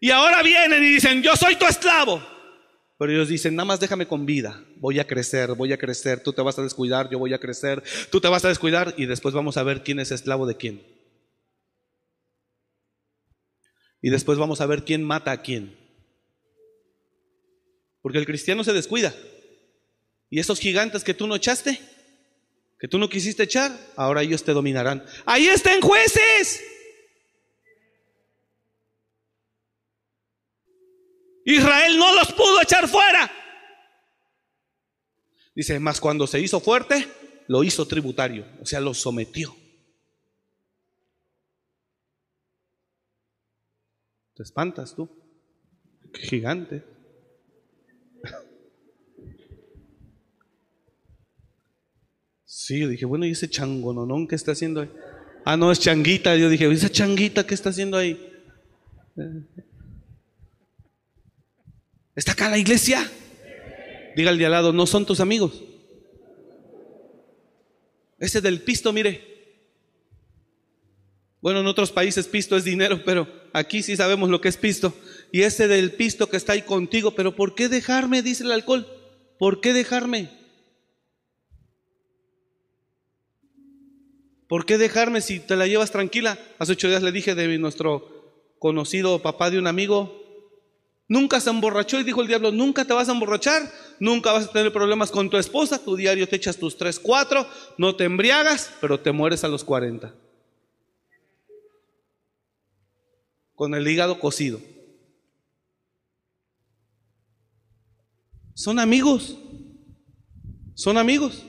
[0.00, 2.22] Y ahora vienen y dicen, yo soy tu esclavo.
[2.98, 6.32] Pero ellos dicen, nada más déjame con vida, voy a crecer, voy a crecer, tú
[6.32, 9.34] te vas a descuidar, yo voy a crecer, tú te vas a descuidar y después
[9.34, 10.86] vamos a ver quién es esclavo de quién.
[14.00, 15.83] Y después vamos a ver quién mata a quién.
[18.04, 19.14] Porque el cristiano se descuida.
[20.28, 21.80] Y esos gigantes que tú no echaste,
[22.78, 25.02] que tú no quisiste echar, ahora ellos te dominarán.
[25.24, 26.62] Ahí están jueces.
[31.46, 33.32] Israel no los pudo echar fuera.
[35.54, 37.08] Dice, más cuando se hizo fuerte,
[37.48, 39.56] lo hizo tributario, o sea, lo sometió.
[44.34, 45.08] Te espantas tú.
[46.12, 46.93] Qué gigante.
[52.66, 54.90] Sí, yo dije, bueno, ¿y ese changononón qué está haciendo ahí?
[55.44, 56.34] Ah, no, es changuita.
[56.34, 58.18] Yo dije, ¿esa changuita qué está haciendo ahí?
[62.16, 63.06] ¿Está acá la iglesia?
[64.16, 65.62] Diga al de al lado, no son tus amigos.
[68.18, 69.20] Ese del pisto, mire.
[71.42, 74.96] Bueno, en otros países pisto es dinero, pero aquí sí sabemos lo que es pisto.
[75.30, 78.22] Y ese del pisto que está ahí contigo, pero ¿por qué dejarme?
[78.22, 78.86] Dice el alcohol.
[79.38, 80.43] ¿Por qué dejarme?
[84.48, 86.38] ¿Por qué dejarme si te la llevas tranquila?
[86.58, 90.24] Hace ocho días le dije de nuestro conocido papá de un amigo,
[91.06, 93.70] Nunca se emborrachó y dijo el diablo, nunca te vas a emborrachar,
[94.00, 97.46] nunca vas a tener problemas con tu esposa, tu diario te echas tus tres, cuatro,
[97.76, 100.14] no te embriagas, pero te mueres a los 40.
[103.54, 104.60] Con el hígado cocido.
[108.54, 109.36] Son amigos.
[110.74, 111.44] Son amigos.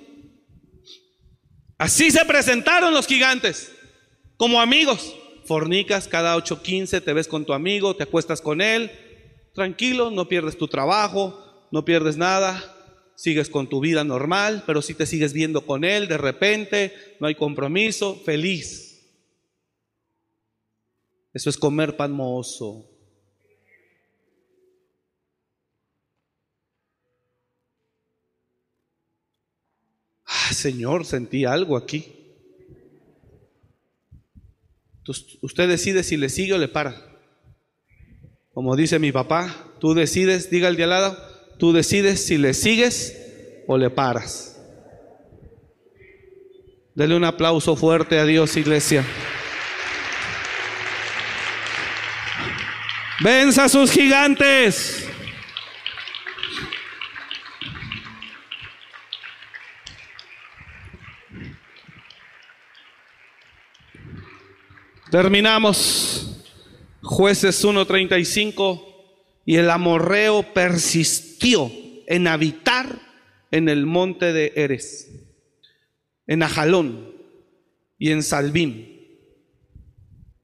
[1.77, 3.71] Así se presentaron los gigantes,
[4.37, 5.15] como amigos.
[5.45, 8.91] Fornicas cada 8.15, te ves con tu amigo, te acuestas con él,
[9.53, 12.75] tranquilo, no pierdes tu trabajo, no pierdes nada,
[13.15, 17.27] sigues con tu vida normal, pero si te sigues viendo con él de repente, no
[17.27, 18.85] hay compromiso, feliz.
[21.31, 22.94] Eso es comer pan mozo.
[30.65, 32.11] Señor, sentí algo aquí.
[35.41, 36.95] Usted decide si le sigue o le para.
[38.51, 41.17] Como dice mi papá, tú decides, diga el de al lado,
[41.59, 43.15] tú decides si le sigues
[43.67, 44.59] o le paras.
[46.95, 49.05] Dele un aplauso fuerte a Dios, iglesia.
[53.23, 55.04] Venza a sus gigantes.
[65.15, 66.43] Terminamos.
[67.01, 68.83] Jueces 1.35.
[69.45, 71.71] Y el amorreo persistió
[72.05, 72.99] en habitar
[73.49, 75.09] en el monte de Eres,
[76.27, 77.15] en Ajalón
[77.97, 78.87] y en Salbim.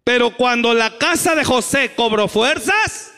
[0.06, 3.12] Pero cuando la casa de José cobró fuerzas,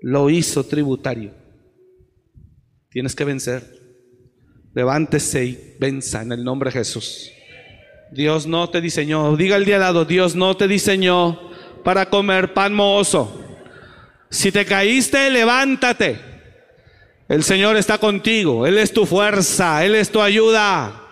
[0.00, 1.34] lo hizo tributario.
[2.90, 3.82] Tienes que vencer.
[4.76, 7.32] Levántese y venza en el nombre de Jesús.
[8.10, 11.40] Dios no te diseñó, diga el día al lado, Dios no te diseñó
[11.84, 13.42] para comer pan mozo.
[14.30, 16.18] Si te caíste, levántate.
[17.28, 21.02] El Señor está contigo, Él es tu fuerza, Él es tu ayuda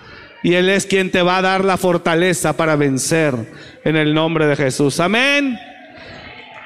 [0.45, 3.35] y Él es quien te va a dar la fortaleza para vencer
[3.85, 5.01] en el nombre de Jesús.
[5.01, 5.59] Amén.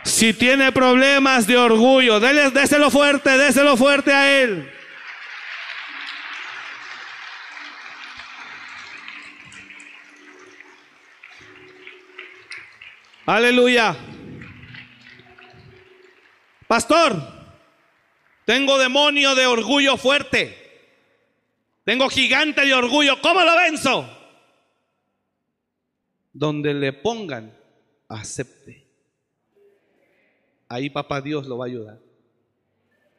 [0.04, 4.68] Si tiene problemas de orgullo, déselo fuerte, déselo fuerte a Él.
[13.28, 13.94] Aleluya.
[16.66, 17.14] Pastor,
[18.46, 20.56] tengo demonio de orgullo fuerte.
[21.84, 23.20] Tengo gigante de orgullo.
[23.20, 24.08] ¿Cómo lo venzo?
[26.32, 27.54] Donde le pongan,
[28.08, 28.86] acepte.
[30.66, 31.98] Ahí papá Dios lo va a ayudar.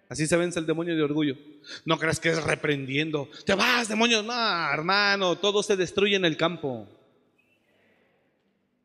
[0.09, 1.37] Así se vence el demonio de orgullo.
[1.85, 3.29] No creas que es reprendiendo.
[3.45, 4.23] Te vas, demonio.
[4.23, 6.87] No, hermano, todo se destruye en el campo.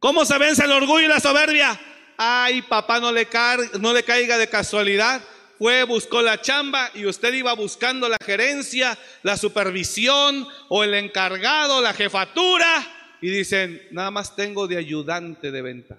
[0.05, 1.80] ¿Cómo se vence el orgullo y la soberbia?
[2.18, 5.22] Ay, papá, no le, caiga de casualidad.
[5.57, 11.80] Fue, buscó la chamba y usted iba buscando la gerencia, la supervisión o el encargado,
[11.80, 13.16] la jefatura.
[13.22, 15.96] Y dicen, nada más tengo de ayudante de venta.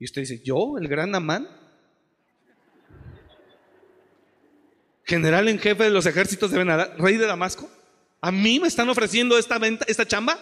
[0.00, 1.48] Y usted dice, ¿yo, el gran Amán?
[5.04, 6.64] General en jefe de los ejércitos de
[6.98, 7.70] rey de Damasco.
[8.26, 10.36] ¿A mí me están ofreciendo esta venta, esta chamba?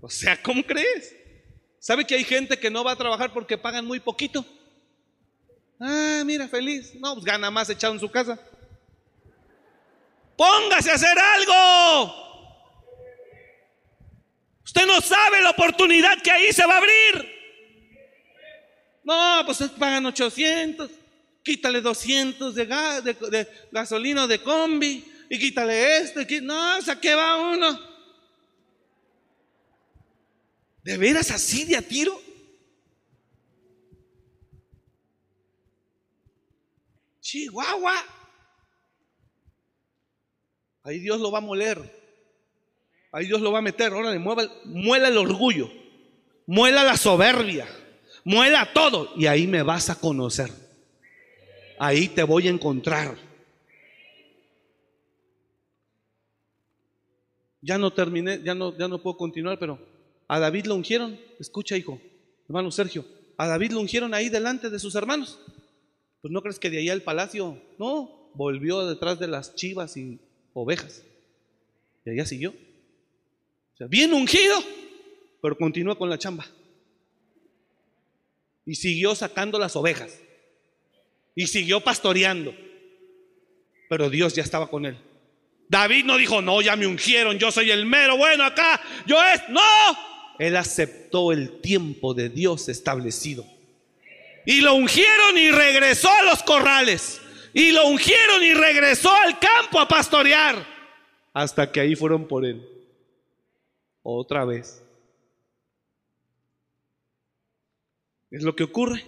[0.00, 1.12] O sea, ¿cómo crees?
[1.80, 4.46] ¿Sabe que hay gente que no va a trabajar porque pagan muy poquito?
[5.80, 6.94] Ah, mira, feliz.
[6.94, 8.38] No, pues gana más echado en su casa.
[10.36, 12.14] Póngase a hacer algo.
[14.64, 17.28] Usted no sabe la oportunidad que ahí se va a abrir.
[19.02, 20.92] No, pues pagan 800,
[21.42, 26.20] quítale 200 de, de, de gasolina de combi y quítale esto.
[26.42, 27.78] No, o sea, ¿qué va uno?
[30.82, 32.20] ¿De veras así de a tiro?
[37.20, 37.94] Chihuahua.
[40.82, 41.78] Ahí Dios lo va a moler.
[43.12, 43.92] Ahí Dios lo va a meter.
[43.92, 45.70] Ahora le muela el orgullo.
[46.46, 47.68] Muela la soberbia.
[48.24, 49.12] Muela todo.
[49.16, 50.50] Y ahí me vas a conocer.
[51.78, 53.29] Ahí te voy a encontrar.
[57.62, 59.78] Ya no terminé, ya no, ya no puedo continuar, pero
[60.28, 61.18] a David lo ungieron.
[61.38, 62.00] Escucha, hijo,
[62.48, 63.04] hermano Sergio,
[63.36, 65.38] a David lo ungieron ahí delante de sus hermanos.
[66.22, 70.18] Pues no crees que de ahí al palacio, no, volvió detrás de las chivas y
[70.52, 71.02] ovejas.
[72.04, 72.50] Y allá siguió.
[72.50, 74.58] O sea, bien ungido,
[75.40, 76.46] pero continuó con la chamba.
[78.66, 80.20] Y siguió sacando las ovejas.
[81.34, 82.54] Y siguió pastoreando.
[83.88, 84.96] Pero Dios ya estaba con él.
[85.70, 89.40] David no dijo, no, ya me ungieron, yo soy el mero bueno acá, yo es,
[89.50, 89.60] no.
[90.36, 93.46] Él aceptó el tiempo de Dios establecido.
[94.44, 97.20] Y lo ungieron y regresó a los corrales.
[97.54, 100.66] Y lo ungieron y regresó al campo a pastorear.
[101.32, 102.66] Hasta que ahí fueron por él.
[104.02, 104.82] Otra vez.
[108.32, 109.04] Es lo que ocurre.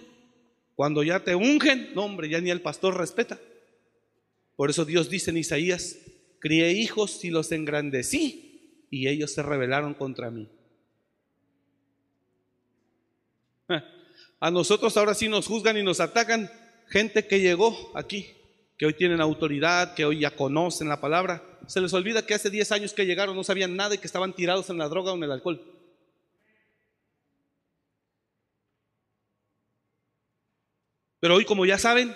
[0.75, 3.37] Cuando ya te ungen, no hombre, ya ni el pastor respeta.
[4.55, 5.97] Por eso Dios dice en Isaías
[6.43, 10.49] crié hijos y los engrandecí, y ellos se rebelaron contra mí.
[14.41, 16.51] A nosotros ahora sí nos juzgan y nos atacan
[16.89, 18.27] gente que llegó aquí,
[18.77, 21.41] que hoy tienen autoridad, que hoy ya conocen la palabra.
[21.65, 24.33] Se les olvida que hace 10 años que llegaron no sabían nada y que estaban
[24.33, 25.61] tirados en la droga o en el alcohol.
[31.21, 32.13] Pero hoy como ya saben,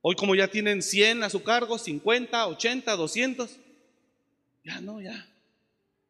[0.00, 3.58] Hoy como ya tienen 100 a su cargo, 50, 80, 200,
[4.64, 5.26] ya no, ya.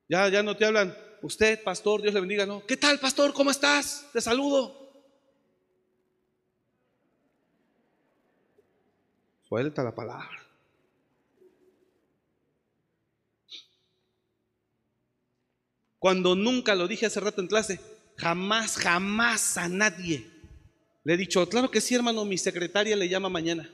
[0.08, 2.64] Ya, ya no te hablan, usted, pastor, Dios le bendiga, no.
[2.66, 3.32] ¿Qué tal, pastor?
[3.32, 4.06] ¿Cómo estás?
[4.12, 4.76] Te saludo.
[9.48, 10.46] Suelta la palabra.
[15.98, 17.80] Cuando nunca lo dije hace rato en clase,
[18.16, 20.30] jamás, jamás a nadie
[21.04, 23.68] le he dicho, claro que sí, hermano, mi secretaria le llama mañana.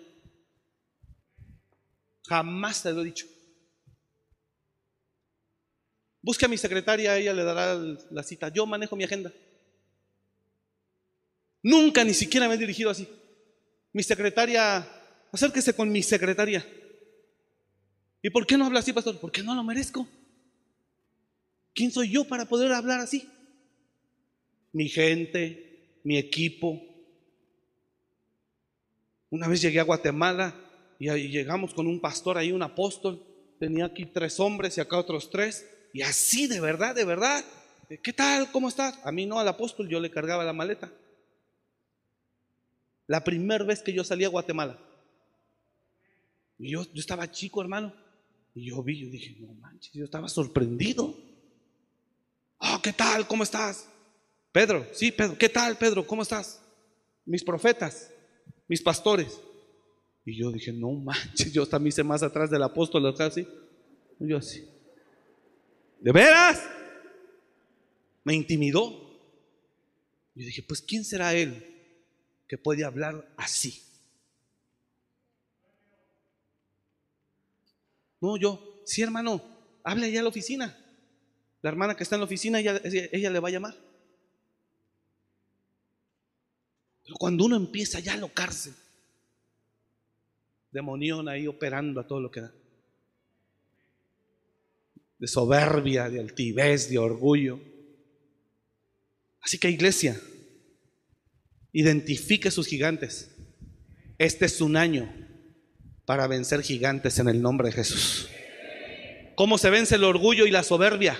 [2.27, 3.27] Jamás te lo he dicho.
[6.23, 7.75] Busque a mi secretaria, ella le dará
[8.11, 8.49] la cita.
[8.49, 9.31] Yo manejo mi agenda.
[11.63, 13.07] Nunca ni siquiera me he dirigido así.
[13.93, 14.89] Mi secretaria,
[15.33, 16.67] acérquese con mi secretaria.
[18.23, 19.21] ¿Y por qué no habla así, pastor?
[19.21, 20.09] Porque no lo merezco.
[21.75, 23.29] ¿Quién soy yo para poder hablar así?
[24.73, 26.81] Mi gente, mi equipo.
[29.29, 30.64] Una vez llegué a Guatemala
[31.05, 33.23] y llegamos con un pastor ahí, un apóstol.
[33.59, 35.69] Tenía aquí tres hombres y acá otros tres.
[35.93, 37.45] Y así, de verdad, de verdad.
[38.03, 38.51] ¿Qué tal?
[38.51, 38.99] ¿Cómo estás?
[39.05, 40.93] A mí no, al apóstol yo le cargaba la maleta.
[43.07, 44.79] La primera vez que yo salí a Guatemala.
[46.59, 47.95] Y yo, yo estaba chico, hermano.
[48.55, 51.15] Y yo vi, yo dije, no manches, yo estaba sorprendido.
[52.59, 53.27] Oh, ¿qué tal?
[53.27, 53.89] ¿Cómo estás?
[54.53, 56.07] Pedro, sí, Pedro, ¿qué tal, Pedro?
[56.07, 56.63] ¿Cómo estás?
[57.27, 58.11] Mis profetas,
[58.69, 59.41] mis pastores.
[60.25, 63.47] Y yo dije, no manches, yo también hice más atrás del apóstol, así.
[64.19, 64.67] Yo así.
[66.01, 66.63] ¿De veras?
[68.25, 68.91] Me intimidó.
[70.35, 71.65] Yo dije, pues ¿quién será él
[72.49, 73.83] que puede hablar así?
[78.21, 79.43] No, yo, sí hermano,
[79.83, 80.79] hable allá a la oficina.
[81.61, 83.75] La hermana que está en la oficina, ella, ella le va a llamar.
[87.03, 88.73] Pero cuando uno empieza ya a locarse,
[90.75, 92.53] demonión ahí operando a todo lo que da.
[95.19, 97.61] De soberbia, de altivez, de orgullo.
[99.41, 100.21] Así que iglesia,
[101.73, 103.31] identifique sus gigantes.
[104.19, 105.09] Este es un año
[106.07, 108.29] para vencer gigantes en el nombre de Jesús.
[109.37, 111.19] ¿Cómo se vence el orgullo y la soberbia?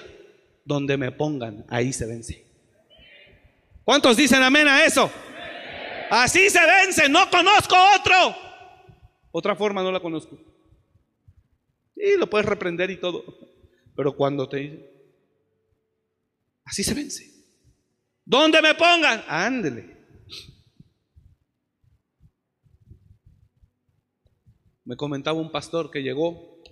[0.65, 2.45] Donde me pongan, ahí se vence.
[3.85, 5.11] ¿Cuántos dicen amén a eso?
[6.11, 8.44] Así se vence, no conozco otro.
[9.37, 10.39] Otra forma no la conozco.
[11.97, 13.25] Y lo puedes reprender y todo.
[13.97, 14.91] Pero cuando te dice,
[16.65, 17.35] así se vence.
[18.25, 19.25] ¿Dónde me pongan?
[19.27, 19.97] Ándele.
[24.85, 26.63] Me comentaba un pastor que llegó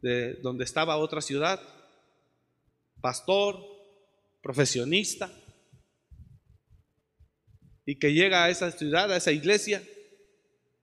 [0.00, 1.60] de donde estaba otra ciudad,
[3.00, 3.64] pastor,
[4.42, 5.30] profesionista,
[7.86, 9.84] y que llega a esa ciudad, a esa iglesia,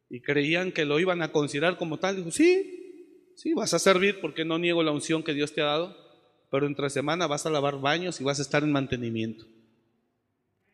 [0.10, 2.15] y creían que lo iban a considerar como tal.
[2.15, 5.65] Dijo, sí, sí, vas a servir porque no niego la unción que Dios te ha
[5.65, 5.95] dado,
[6.49, 9.45] pero entre semana vas a lavar baños y vas a estar en mantenimiento.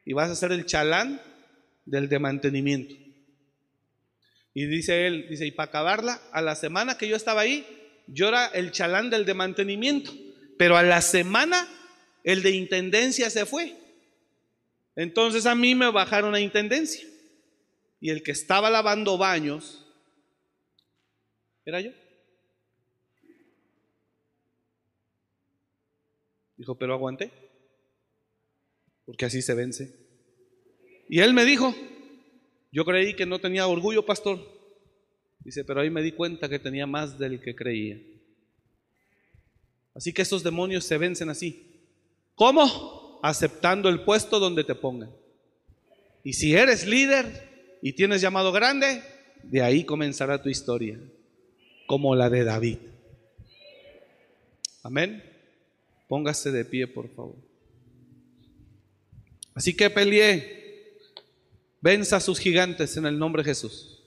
[0.05, 1.21] Y vas a ser el chalán
[1.85, 2.95] del de mantenimiento.
[4.53, 7.65] Y dice él, dice, y para acabarla, a la semana que yo estaba ahí,
[8.07, 10.11] yo era el chalán del de mantenimiento,
[10.57, 11.67] pero a la semana
[12.23, 13.75] el de intendencia se fue.
[14.95, 17.05] Entonces a mí me bajaron a intendencia.
[18.05, 19.83] Y el que estaba lavando baños
[21.65, 21.89] era yo.
[26.55, 27.31] Dijo, pero aguanté.
[29.07, 29.91] Porque así se vence.
[31.09, 31.73] Y él me dijo,
[32.71, 34.39] yo creí que no tenía orgullo, pastor.
[35.39, 37.99] Dice, pero ahí me di cuenta que tenía más del que creía.
[39.95, 41.89] Así que esos demonios se vencen así.
[42.35, 43.19] ¿Cómo?
[43.23, 45.09] Aceptando el puesto donde te pongan.
[46.23, 47.54] Y si eres líder
[47.85, 49.03] y tienes llamado grande,
[49.43, 50.99] de ahí comenzará tu historia,
[51.85, 52.79] como la de David.
[54.81, 55.23] Amén.
[56.07, 57.35] Póngase de pie, por favor.
[59.53, 60.97] Así que peleé
[61.79, 63.99] Venza a sus gigantes en el nombre de Jesús.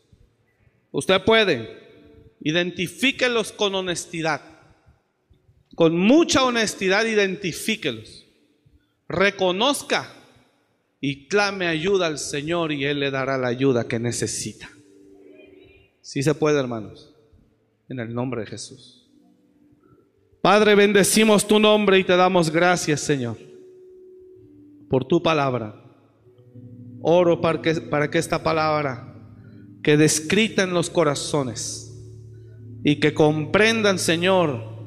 [0.91, 1.79] Usted puede.
[2.41, 4.43] Identifíquelos con honestidad.
[5.77, 8.27] Con mucha honestidad identifíquelos.
[9.09, 10.18] Reconozca
[11.01, 14.69] y clame ayuda al Señor y Él le dará la ayuda que necesita.
[16.01, 17.15] Si se puede, hermanos.
[17.89, 19.11] En el nombre de Jesús.
[20.43, 23.37] Padre, bendecimos tu nombre y te damos gracias, Señor,
[24.89, 25.85] por tu palabra.
[27.01, 29.15] Oro para que, para que esta palabra
[29.83, 31.89] quede escrita en los corazones
[32.85, 34.79] y que comprendan, Señor,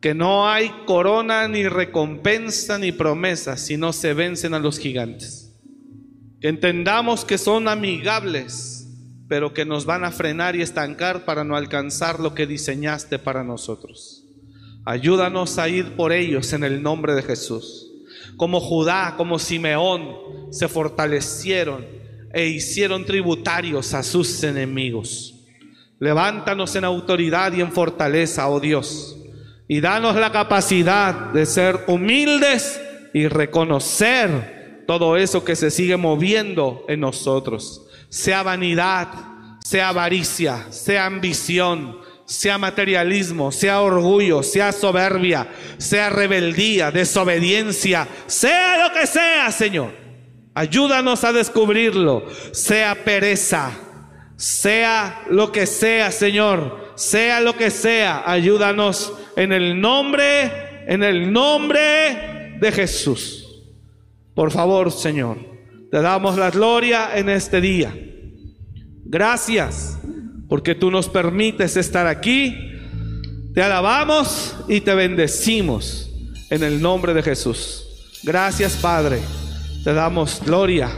[0.00, 5.45] que no hay corona, ni recompensa, ni promesa, si no se vencen a los gigantes.
[6.40, 8.76] Entendamos que son amigables
[9.28, 13.42] pero que nos van a frenar y estancar para no alcanzar lo que diseñaste para
[13.42, 14.24] nosotros.
[14.84, 17.90] Ayúdanos a ir por ellos en el nombre de Jesús.
[18.36, 20.16] Como Judá, como Simeón,
[20.50, 21.84] se fortalecieron
[22.32, 25.34] e hicieron tributarios a sus enemigos.
[25.98, 29.16] Levántanos en autoridad y en fortaleza, oh Dios,
[29.66, 32.80] y danos la capacidad de ser humildes
[33.12, 34.55] y reconocer
[34.86, 39.08] todo eso que se sigue moviendo en nosotros, sea vanidad,
[39.64, 45.48] sea avaricia, sea ambición, sea materialismo, sea orgullo, sea soberbia,
[45.78, 49.92] sea rebeldía, desobediencia, sea lo que sea, Señor.
[50.54, 53.72] Ayúdanos a descubrirlo, sea pereza,
[54.36, 61.32] sea lo que sea, Señor, sea lo que sea, ayúdanos en el nombre, en el
[61.32, 63.45] nombre de Jesús.
[64.36, 65.38] Por favor, Señor,
[65.90, 67.92] te damos la gloria en este día.
[69.06, 69.98] Gracias
[70.46, 72.54] porque tú nos permites estar aquí.
[73.54, 76.14] Te alabamos y te bendecimos
[76.50, 78.20] en el nombre de Jesús.
[78.24, 79.20] Gracias, Padre.
[79.84, 80.90] Te damos gloria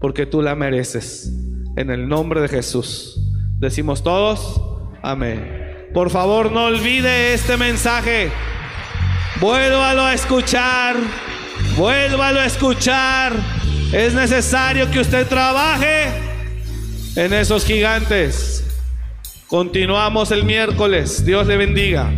[0.00, 1.32] porque tú la mereces.
[1.76, 3.20] En el nombre de Jesús.
[3.58, 4.62] Decimos todos,
[5.02, 5.88] amén.
[5.92, 8.30] Por favor, no olvide este mensaje.
[9.40, 10.94] Vuélvalo a escuchar.
[11.78, 13.32] Vuélvalo a escuchar.
[13.92, 16.08] Es necesario que usted trabaje
[17.14, 18.64] en esos gigantes.
[19.46, 21.24] Continuamos el miércoles.
[21.24, 22.12] Dios le bendiga.